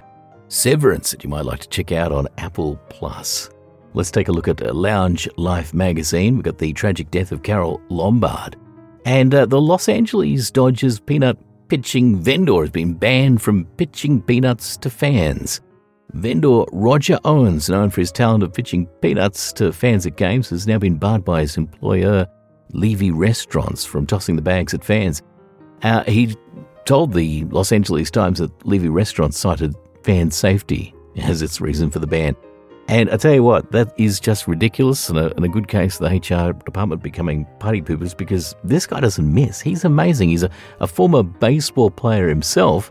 Severance 0.49 1.11
that 1.11 1.25
you 1.25 1.31
might 1.31 1.45
like 1.45 1.59
to 1.59 1.69
check 1.69 1.93
out 1.93 2.13
on 2.13 2.29
Apple 2.39 2.77
Plus. 2.89 3.51
Let's 3.95 4.11
take 4.11 4.29
a 4.29 4.33
look 4.33 4.47
at 4.47 4.75
Lounge 4.75 5.29
Life 5.37 5.75
magazine. 5.75 6.35
We've 6.35 6.45
got 6.45 6.59
the 6.59 6.73
tragic 6.73 7.11
death 7.11 7.33
of 7.33 7.43
Carole 7.43 7.81
Lombard. 7.89 8.57
And 9.05 9.35
uh, 9.35 9.47
the 9.47 9.61
Los 9.61 9.89
Angeles 9.89 10.51
Dodgers 10.51 11.01
peanut 11.01 11.39
pitching 11.69 12.17
vendor 12.17 12.61
has 12.61 12.71
been 12.71 12.95
banned 12.95 13.43
from 13.43 13.65
pitching 13.77 14.23
peanuts 14.23 14.77
to 14.77 14.91
fans. 14.91 15.61
Vendor 16.13 16.63
Roger 16.73 17.19
Owens, 17.25 17.69
known 17.69 17.91
for 17.91 18.01
his 18.01 18.13
talent 18.13 18.43
of 18.43 18.55
pitching 18.55 18.87
peanuts 19.03 19.53
to 19.55 19.73
fans 19.73 20.07
at 20.07 20.17
games, 20.17 20.51
has 20.51 20.67
now 20.67 20.79
been 20.79 20.99
barred 20.99 21.25
by 21.25 21.41
his 21.41 21.57
employer 21.57 22.27
Levy 22.73 23.11
Restaurants 23.11 23.85
from 23.85 24.07
tossing 24.07 24.37
the 24.37 24.43
bags 24.43 24.75
at 24.75 24.85
fans. 24.85 25.23
Uh, 25.83 26.05
he 26.05 26.37
told 26.85 27.13
the 27.13 27.45
Los 27.47 27.73
Angeles 27.73 28.11
Times 28.11 28.39
that 28.39 28.67
Levy 28.67 28.89
Restaurants 28.89 29.39
cited 29.39 29.75
fan 30.03 30.31
safety 30.31 30.95
as 31.17 31.43
its 31.43 31.61
reason 31.61 31.91
for 31.91 31.99
the 31.99 32.07
ban. 32.07 32.37
And 32.89 33.11
I 33.11 33.19
tell 33.19 33.35
you 33.35 33.43
what, 33.43 33.71
that 33.73 33.93
is 33.99 34.19
just 34.19 34.49
ridiculous 34.49 35.11
and 35.11 35.19
a, 35.19 35.35
and 35.37 35.45
a 35.45 35.49
good 35.49 35.69
case 35.69 35.99
the 35.99 36.09
HR 36.09 36.55
department 36.65 37.03
becoming 37.03 37.47
party 37.59 37.83
poopers 37.83 38.17
because 38.17 38.57
this 38.65 38.87
guy 38.87 39.01
doesn't 39.01 39.35
miss. 39.35 39.61
He's 39.61 39.85
amazing. 39.85 40.31
He's 40.31 40.43
a, 40.43 40.51
a 40.81 40.87
former 40.87 41.23
baseball 41.23 41.91
player 41.91 42.29
himself, 42.29 42.91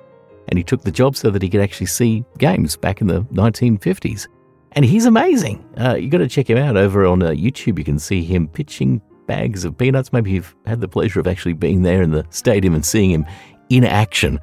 and 0.50 0.60
he 0.60 0.63
took 0.63 0.84
the 0.84 0.92
job 0.92 1.16
so 1.16 1.32
that 1.32 1.42
he 1.42 1.50
could 1.50 1.62
actually 1.62 1.88
see 1.88 2.24
games 2.38 2.78
back 2.78 3.02
in 3.02 3.08
the 3.08 3.22
1950s. 3.24 4.28
And 4.74 4.86
he's 4.86 5.06
amazing. 5.06 5.66
Uh, 5.76 5.96
you 5.96 6.10
got 6.12 6.20
to 6.20 6.28
check 6.28 6.48
him 6.48 6.60
out 6.60 6.78
over 6.78 7.08
on 7.08 7.24
uh, 7.24 7.30
YouTube. 7.30 7.80
You 7.80 7.84
can 7.84 7.98
see 7.98 8.24
him 8.24 8.48
pitching 8.48 9.02
bags 9.28 9.66
of 9.66 9.78
peanuts. 9.78 10.12
Maybe 10.12 10.32
you've 10.32 10.56
had 10.66 10.82
the 10.82 10.88
pleasure 10.88 11.20
of 11.20 11.28
actually 11.28 11.54
being 11.54 11.84
there 11.84 12.02
in 12.02 12.12
the 12.12 12.26
stadium 12.30 12.74
and 12.74 12.86
seeing 12.86 13.12
him 13.12 13.26
in 13.70 13.84
action. 13.84 14.40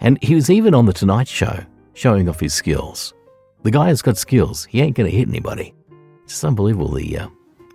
And 0.00 0.22
he 0.22 0.34
was 0.34 0.50
even 0.50 0.74
on 0.74 0.86
The 0.86 0.92
Tonight 0.92 1.28
Show 1.28 1.64
showing 1.94 2.28
off 2.28 2.38
his 2.38 2.54
skills. 2.54 3.12
The 3.64 3.70
guy 3.70 3.88
has 3.88 4.02
got 4.02 4.16
skills. 4.16 4.64
He 4.66 4.80
ain't 4.80 4.96
going 4.96 5.10
to 5.10 5.16
hit 5.16 5.28
anybody. 5.28 5.74
It's 6.22 6.34
just 6.34 6.44
unbelievable 6.44 6.92
the, 6.92 7.18
uh, 7.18 7.28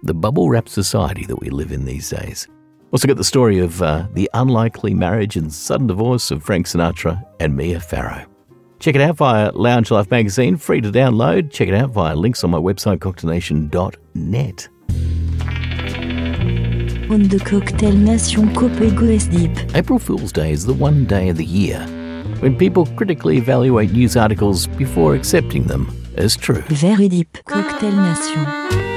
the 0.04 0.14
bubble 0.14 0.50
wrap 0.50 0.70
society 0.70 1.26
that 1.26 1.42
we 1.42 1.50
live 1.50 1.72
in 1.72 1.86
these 1.86 2.10
days. 2.10 2.48
Also, 2.92 3.08
got 3.08 3.18
the 3.18 3.24
story 3.24 3.60
of 3.60 3.82
uh, 3.82 4.08
the 4.14 4.30
unlikely 4.36 4.94
marriage 4.94 5.36
and 5.36 5.52
sudden 5.52 5.88
divorce 5.88 6.30
of 6.30 6.44
Frank 6.44 6.68
Sinatra 6.68 7.22
and 7.40 7.58
Mia 7.58 7.80
Farrow. 7.80 8.24
Check 8.80 8.96
it 8.96 9.02
out 9.02 9.18
via 9.18 9.52
Lounge 9.52 9.90
Life 9.92 10.12
magazine, 10.12 10.58
free 10.58 10.82
to 10.82 10.92
download. 10.92 11.52
Check 11.52 11.70
it 11.70 11.74
out 11.74 11.90
via 11.90 12.16
links 12.16 12.44
on 12.44 12.52
my 12.52 12.60
website, 12.60 13.00
cocktailnation.net. 13.00 14.70
On 17.10 17.24
the 17.28 17.40
Cocktail 17.40 17.94
Nation 17.94 18.54
Copego 18.56 19.30
Deep. 19.30 19.76
April 19.76 20.00
Fool's 20.00 20.32
Day 20.32 20.52
is 20.52 20.66
the 20.66 20.74
one 20.74 21.06
day 21.06 21.30
of 21.30 21.38
the 21.38 21.46
year 21.46 21.80
when 22.40 22.58
people 22.58 22.86
critically 22.96 23.38
evaluate 23.38 23.92
news 23.92 24.16
articles 24.16 24.68
before 24.68 25.14
accepting 25.14 25.64
them 25.66 25.94
as 26.16 26.38
true. 26.38 26.62
Very 26.70 27.10
deep. 27.10 27.38
Cocktail 27.46 27.92
Nation. 27.92 28.93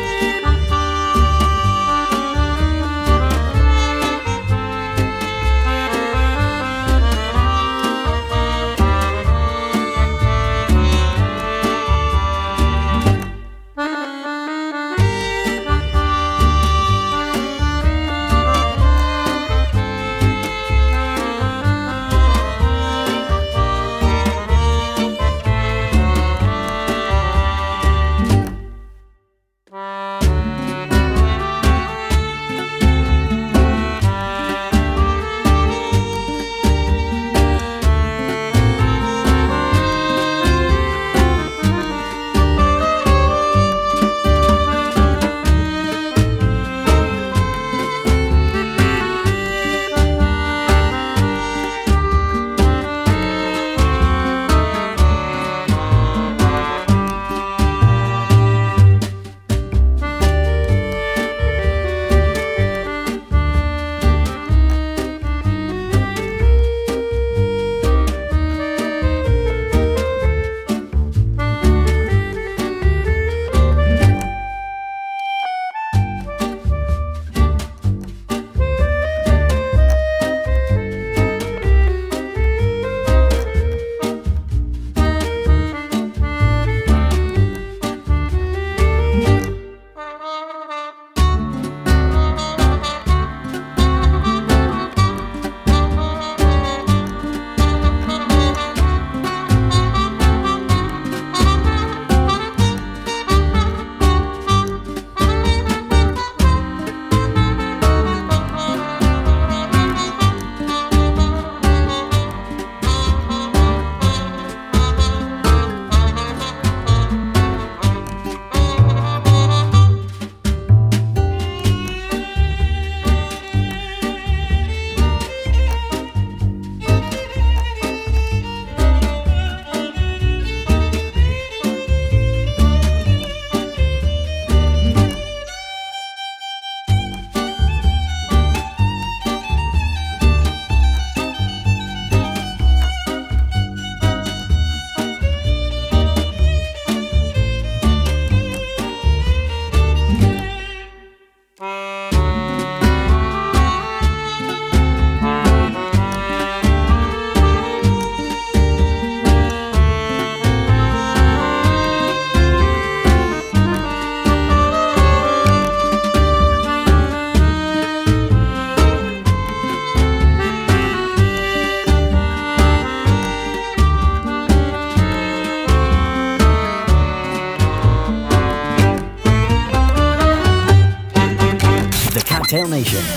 Nation. 182.69 183.16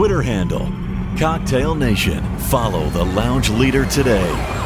Twitter 0.00 0.22
handle 0.22 0.66
Cocktail 1.18 1.74
Nation. 1.74 2.24
Follow 2.48 2.88
the 2.88 3.04
lounge 3.04 3.50
leader 3.50 3.84
today. 3.84 4.59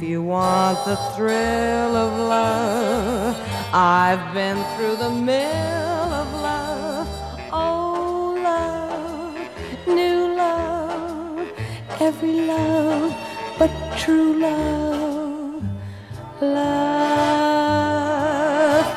If 0.00 0.04
you 0.04 0.22
want 0.22 0.78
the 0.84 0.94
thrill 1.16 1.96
of 1.96 2.12
love, 2.20 3.36
I've 3.74 4.32
been 4.32 4.62
through 4.76 4.94
the 4.94 5.10
mill 5.10 6.12
of 6.22 6.32
love. 6.34 7.08
Oh, 7.52 8.32
love, 8.40 9.36
new 9.88 10.36
love, 10.36 11.50
every 12.00 12.42
love 12.42 13.12
but 13.58 13.70
true 13.98 14.38
love, 14.38 15.64
love 16.40 16.78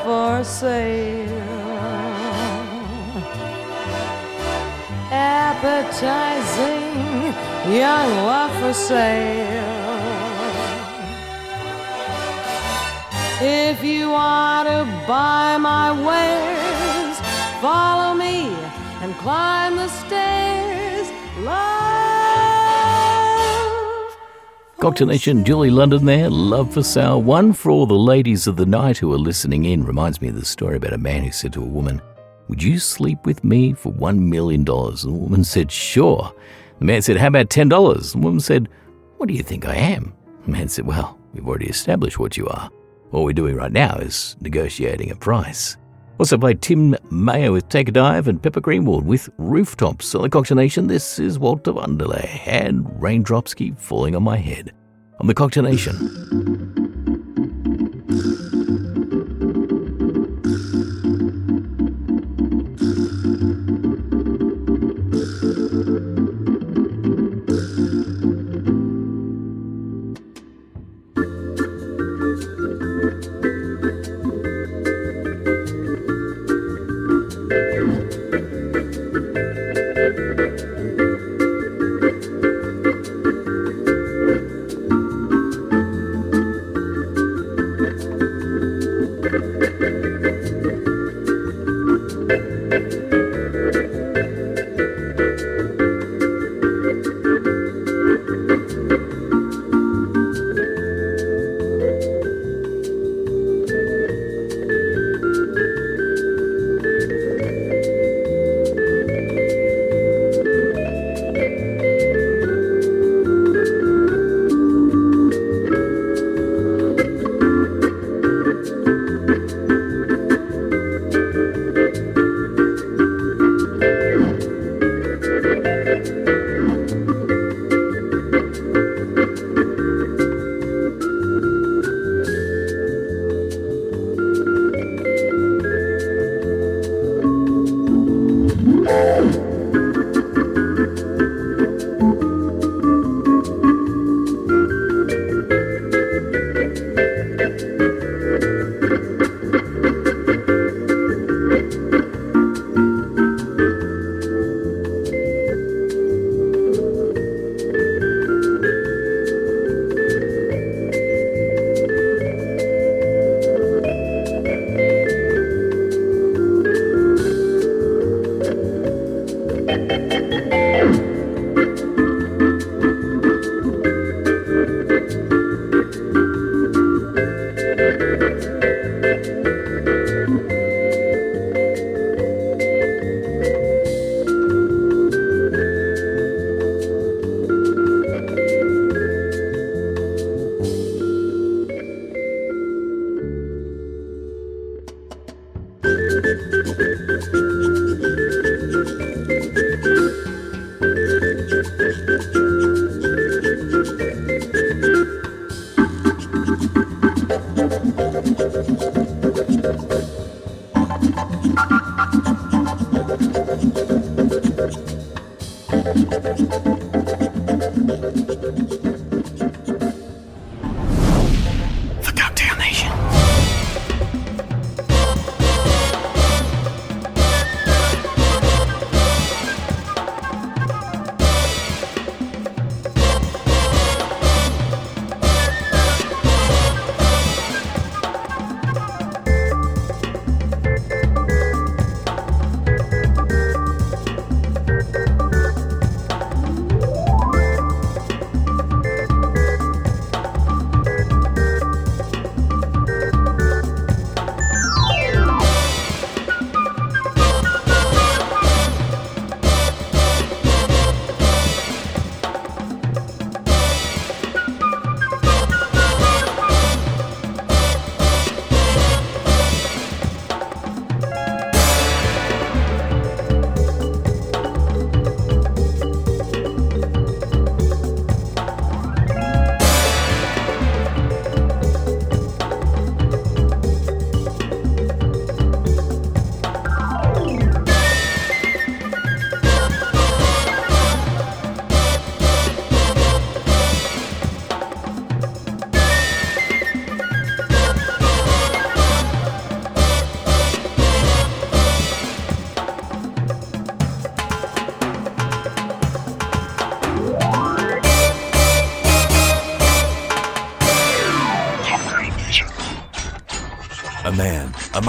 for 0.03 0.43
sale. 0.43 1.25
Appetizing 5.09 6.93
young 7.73 8.09
love 8.23 8.53
for 8.61 8.73
sale. 8.73 9.70
If 13.43 13.83
you 13.83 14.11
want 14.11 14.67
to 14.69 14.85
buy 15.07 15.57
my 15.57 15.91
wares, 15.91 17.19
follow 17.59 18.13
me 18.13 18.49
and 19.01 19.15
climb 19.15 19.77
the 19.77 19.87
stairs. 19.87 21.09
Love. 21.39 21.61
Cocktail 24.79 25.07
Nation, 25.07 25.43
Julie 25.43 25.71
London 25.71 26.05
there, 26.05 26.29
Love 26.29 26.71
for 26.71 26.83
Sale. 26.83 27.21
One 27.23 27.51
for 27.51 27.71
all 27.71 27.87
the 27.87 27.95
ladies 27.95 28.45
of 28.45 28.57
the 28.57 28.65
night 28.65 28.99
who 28.99 29.11
are 29.11 29.17
listening 29.17 29.65
in. 29.65 29.83
Reminds 29.83 30.21
me 30.21 30.27
of 30.27 30.35
the 30.35 30.45
story 30.45 30.77
about 30.77 30.93
a 30.93 30.99
man 30.99 31.23
who 31.23 31.31
said 31.31 31.53
to 31.53 31.63
a 31.63 31.65
woman, 31.65 31.99
Would 32.47 32.61
you 32.61 32.77
sleep 32.77 33.25
with 33.25 33.43
me 33.43 33.73
for 33.73 33.91
$1 33.91 34.19
million? 34.19 34.61
And 34.61 34.67
the 34.67 35.11
woman 35.11 35.43
said, 35.43 35.71
Sure. 35.71 36.31
The 36.77 36.85
man 36.85 37.01
said, 37.01 37.17
How 37.17 37.27
about 37.27 37.49
$10? 37.49 38.11
The 38.11 38.17
woman 38.19 38.39
said, 38.39 38.69
What 39.17 39.29
do 39.29 39.33
you 39.33 39.41
think 39.41 39.65
I 39.65 39.75
am? 39.75 40.13
The 40.45 40.51
man 40.51 40.69
said, 40.69 40.85
Well, 40.85 41.17
We've 41.33 41.47
already 41.47 41.67
established 41.67 42.19
what 42.19 42.37
you 42.37 42.47
are. 42.47 42.69
All 43.11 43.25
we're 43.25 43.33
doing 43.33 43.55
right 43.55 43.71
now 43.71 43.97
is 43.97 44.37
negotiating 44.39 45.11
a 45.11 45.15
price. 45.15 45.75
Also 46.17 46.37
played 46.37 46.61
Tim 46.61 46.95
Mayer 47.09 47.51
with 47.51 47.67
Take 47.67 47.89
a 47.89 47.91
Dive 47.91 48.27
and 48.27 48.41
Pepper 48.41 48.61
Greenwald 48.61 49.03
with 49.03 49.29
Rooftops. 49.37 50.15
On 50.15 50.21
the 50.21 50.29
Cocktail 50.29 50.55
Nation, 50.55 50.87
this 50.87 51.19
is 51.19 51.37
Walter 51.37 51.73
Wanderley 51.73 52.41
and 52.47 52.87
raindrops 53.01 53.53
keep 53.53 53.79
falling 53.79 54.15
on 54.15 54.23
my 54.23 54.37
head. 54.37 54.71
On 55.19 55.27
the 55.27 55.33
Cocktail 55.33 55.63
Nation. 55.63 56.80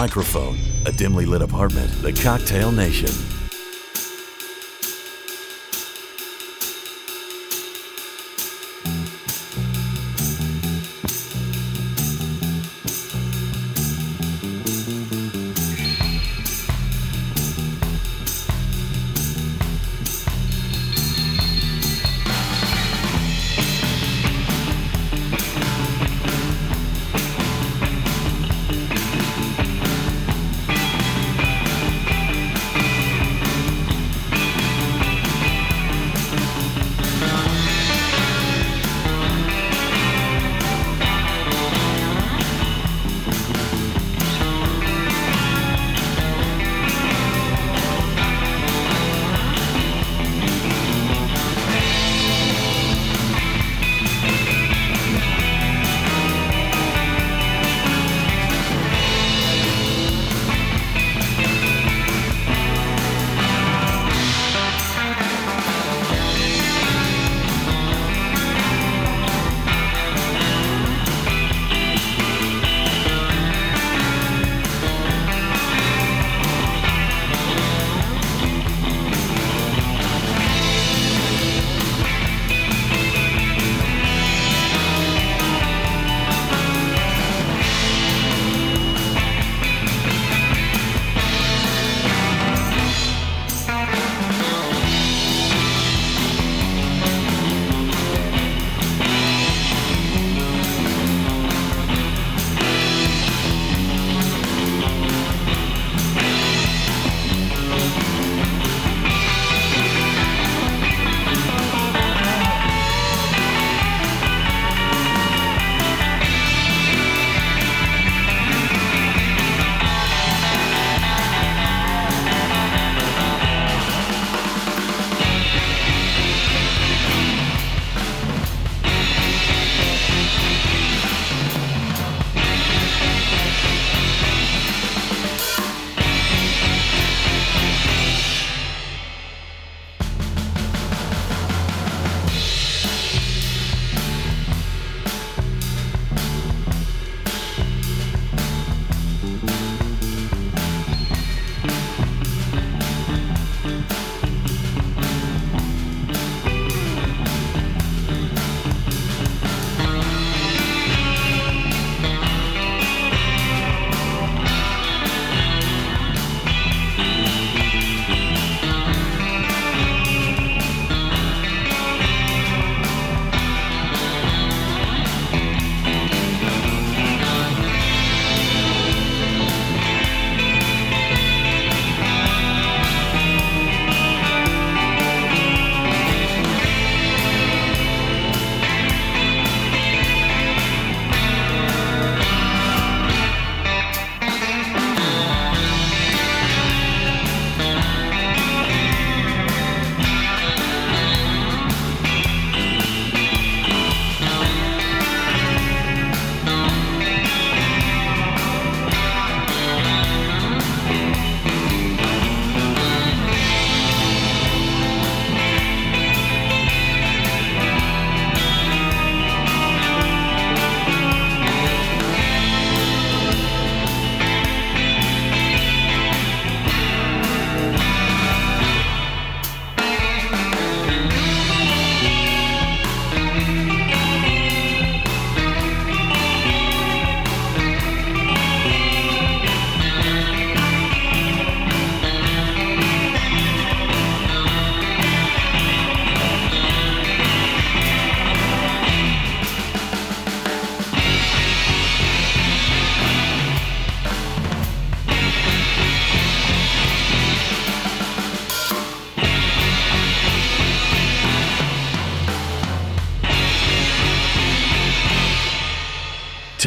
Microphone, 0.02 0.58
a 0.84 0.90
dimly 0.90 1.26
lit 1.26 1.42
apartment. 1.42 1.88
The 2.02 2.12
Cocktail 2.12 2.72
Nation. 2.72 3.31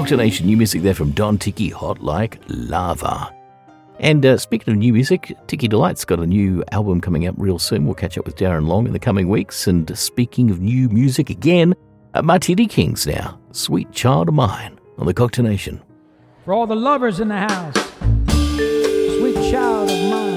Cocktail 0.08 0.46
new 0.46 0.56
music 0.56 0.84
there 0.84 0.94
from 0.94 1.12
Don 1.12 1.38
Tiki, 1.38 1.68
Hot 1.68 2.02
Like 2.02 2.40
Lava. 2.48 3.30
And 4.00 4.26
uh, 4.26 4.38
speaking 4.38 4.72
of 4.72 4.78
new 4.78 4.94
music, 4.94 5.36
Tiki 5.48 5.68
Delight's 5.68 6.06
got 6.06 6.22
a 6.22 6.26
new 6.26 6.64
album 6.72 7.02
coming 7.02 7.28
up 7.28 7.36
real 7.38 7.60
soon. 7.60 7.84
We'll 7.84 7.94
catch 7.94 8.18
up 8.18 8.26
with 8.26 8.38
Darren 8.38 8.68
Long 8.68 8.88
in 8.88 8.94
the 8.94 9.00
coming 9.00 9.28
weeks. 9.28 9.68
And 9.68 9.98
speaking 9.98 10.50
of 10.50 10.62
new 10.62 10.88
music 10.88 11.30
again, 11.30 11.76
uh, 12.14 12.22
Martini 12.22 12.68
Kings 12.68 13.06
now. 13.06 13.38
Sweet 13.52 13.92
Child 13.92 14.30
of 14.30 14.36
Mine 14.36 14.80
on 14.98 15.08
the 15.08 15.14
Cocktail 15.14 15.44
Nation. 15.44 15.82
For 16.46 16.54
all 16.54 16.68
the 16.68 16.76
lovers 16.76 17.20
in 17.20 17.28
the 17.28 17.40
house, 17.40 17.76
Sweet 18.30 19.52
Child 19.52 19.92
of 19.92 20.10
Mine. 20.10 20.37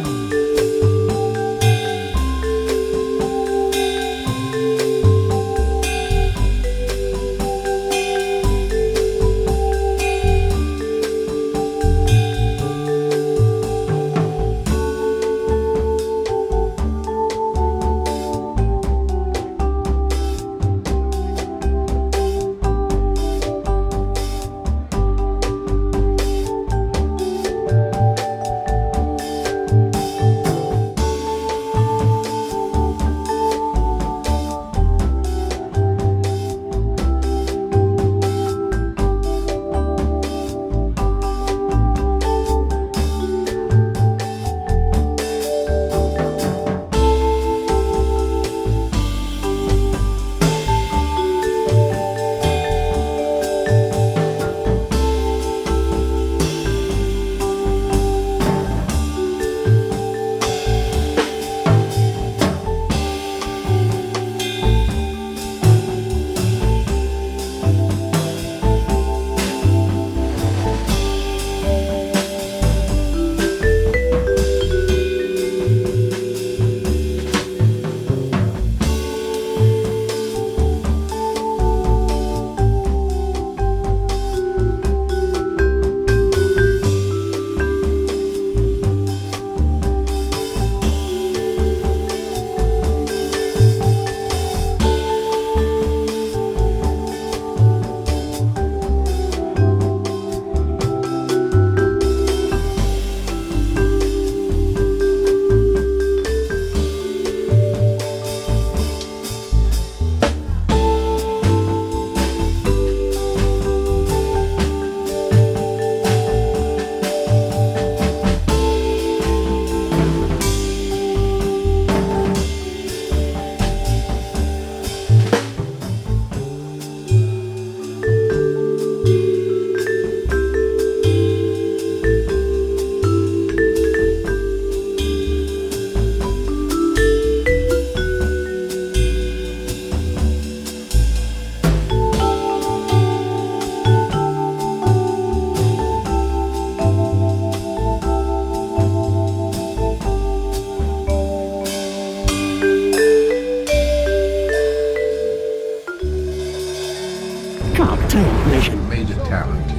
Nation. 158.13 158.89
Major 158.89 159.15
talent. 159.27 159.71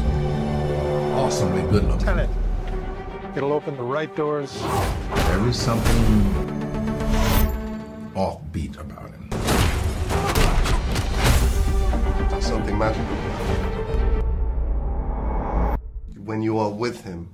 Awesomely 1.15 1.63
good 1.63 1.83
looking. 1.83 1.99
Tell 1.99 2.17
it. 2.17 2.29
It'll 3.35 3.51
open 3.51 3.75
the 3.75 3.83
right 3.83 4.15
doors. 4.15 4.57
There 4.61 5.47
is 5.49 5.59
something 5.59 5.93
offbeat 8.15 8.79
about 8.79 9.11
him. 9.11 9.29
Something 12.41 12.77
magical. 12.77 13.15
When 16.23 16.41
you 16.41 16.57
are 16.57 16.69
with 16.69 17.03
him, 17.03 17.33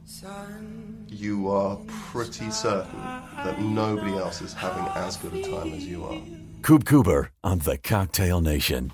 you 1.07 1.51
are 1.51 1.77
pretty 2.11 2.49
certain 2.49 2.99
that 3.43 3.61
nobody 3.61 4.13
else 4.15 4.41
is 4.41 4.53
having 4.53 4.87
as 4.95 5.17
good 5.17 5.33
a 5.33 5.43
time 5.43 5.73
as 5.73 5.85
you 5.85 6.05
are. 6.05 6.19
Coop 6.63 6.85
Cooper 6.85 7.29
on 7.43 7.59
the 7.59 7.77
Cocktail 7.77 8.41
Nation. 8.41 8.91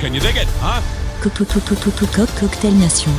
Can 0.00 0.14
you 0.14 0.20
dig 0.20 0.36
it, 0.36 0.46
huh? 0.60 0.80
Cocktail 1.20 2.70
Nation. 2.70 3.12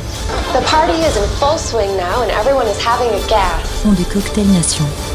The 0.54 0.62
party 0.64 0.94
is 0.94 1.14
in 1.14 1.28
full 1.36 1.58
swing 1.58 1.94
now 1.98 2.22
and 2.22 2.30
everyone 2.30 2.66
is 2.68 2.82
having 2.82 3.08
a 3.08 3.28
gas. 3.28 3.68
Son 3.82 3.94
de 3.94 4.04
Cocktail 4.04 4.46
Nation. 4.46 5.09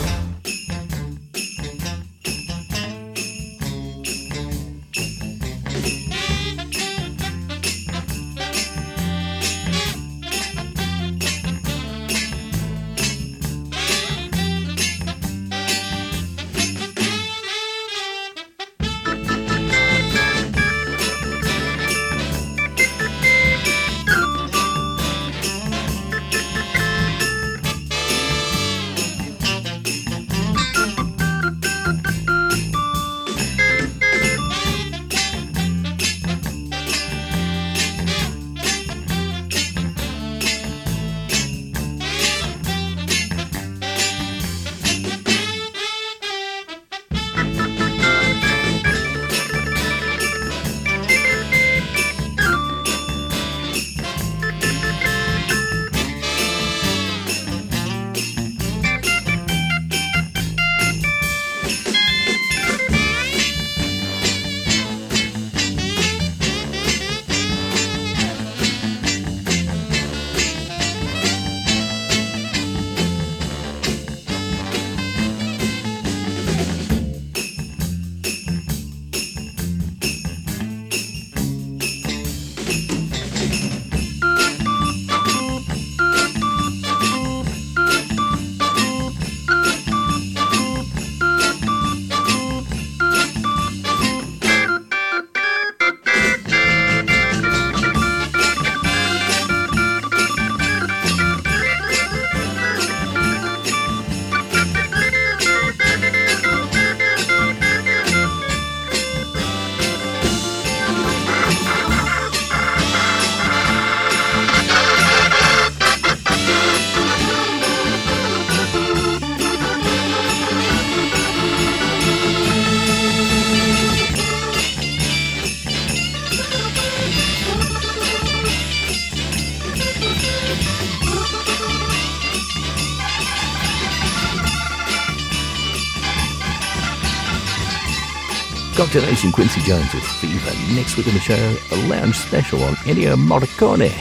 Cocktail 138.96 139.12
Nation 139.12 139.32
Quincy 139.34 139.60
Jones 139.60 139.94
with 139.94 140.04
Fever. 140.04 140.74
Next 140.74 140.96
week 140.96 141.06
on 141.08 141.16
the 141.16 141.20
show, 141.20 141.58
a 141.74 141.76
lounge 141.90 142.16
special 142.16 142.64
on 142.64 142.76
Ennio 142.86 143.18
Morricone. 143.18 143.92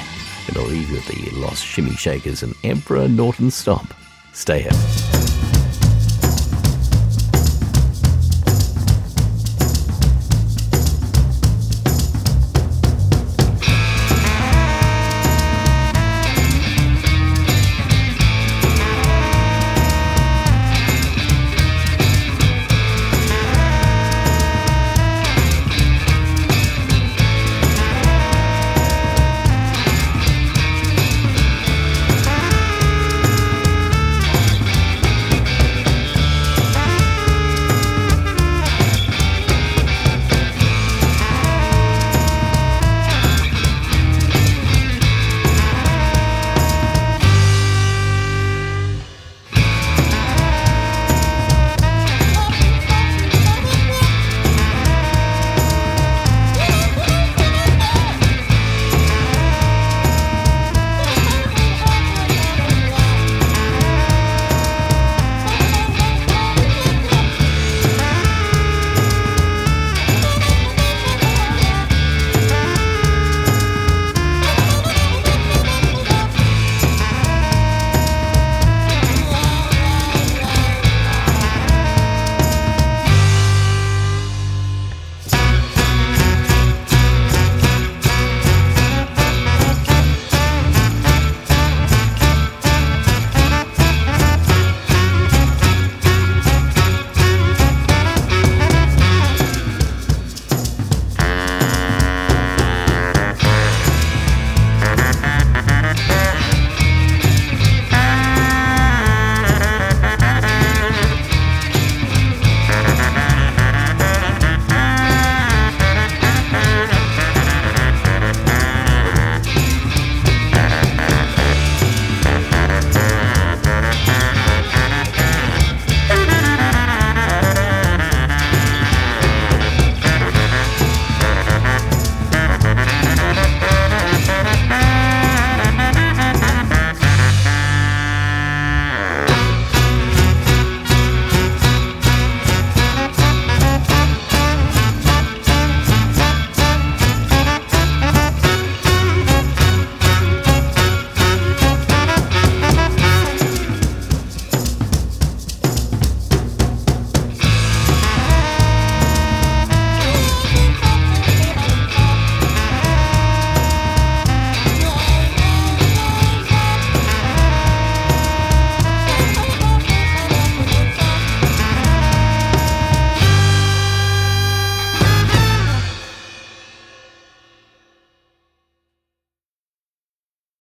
And 0.47 0.57
I'll 0.57 0.67
leave 0.67 0.89
you 0.89 0.95
with 0.95 1.09
the 1.09 1.31
Los 1.37 1.61
Shimmy 1.61 1.97
Shakers 1.97 2.45
and 2.45 2.55
Emperor 2.63 3.09
Norton 3.09 3.51
Stomp. 3.51 3.93
Stay 4.33 4.63
here. 4.63 5.34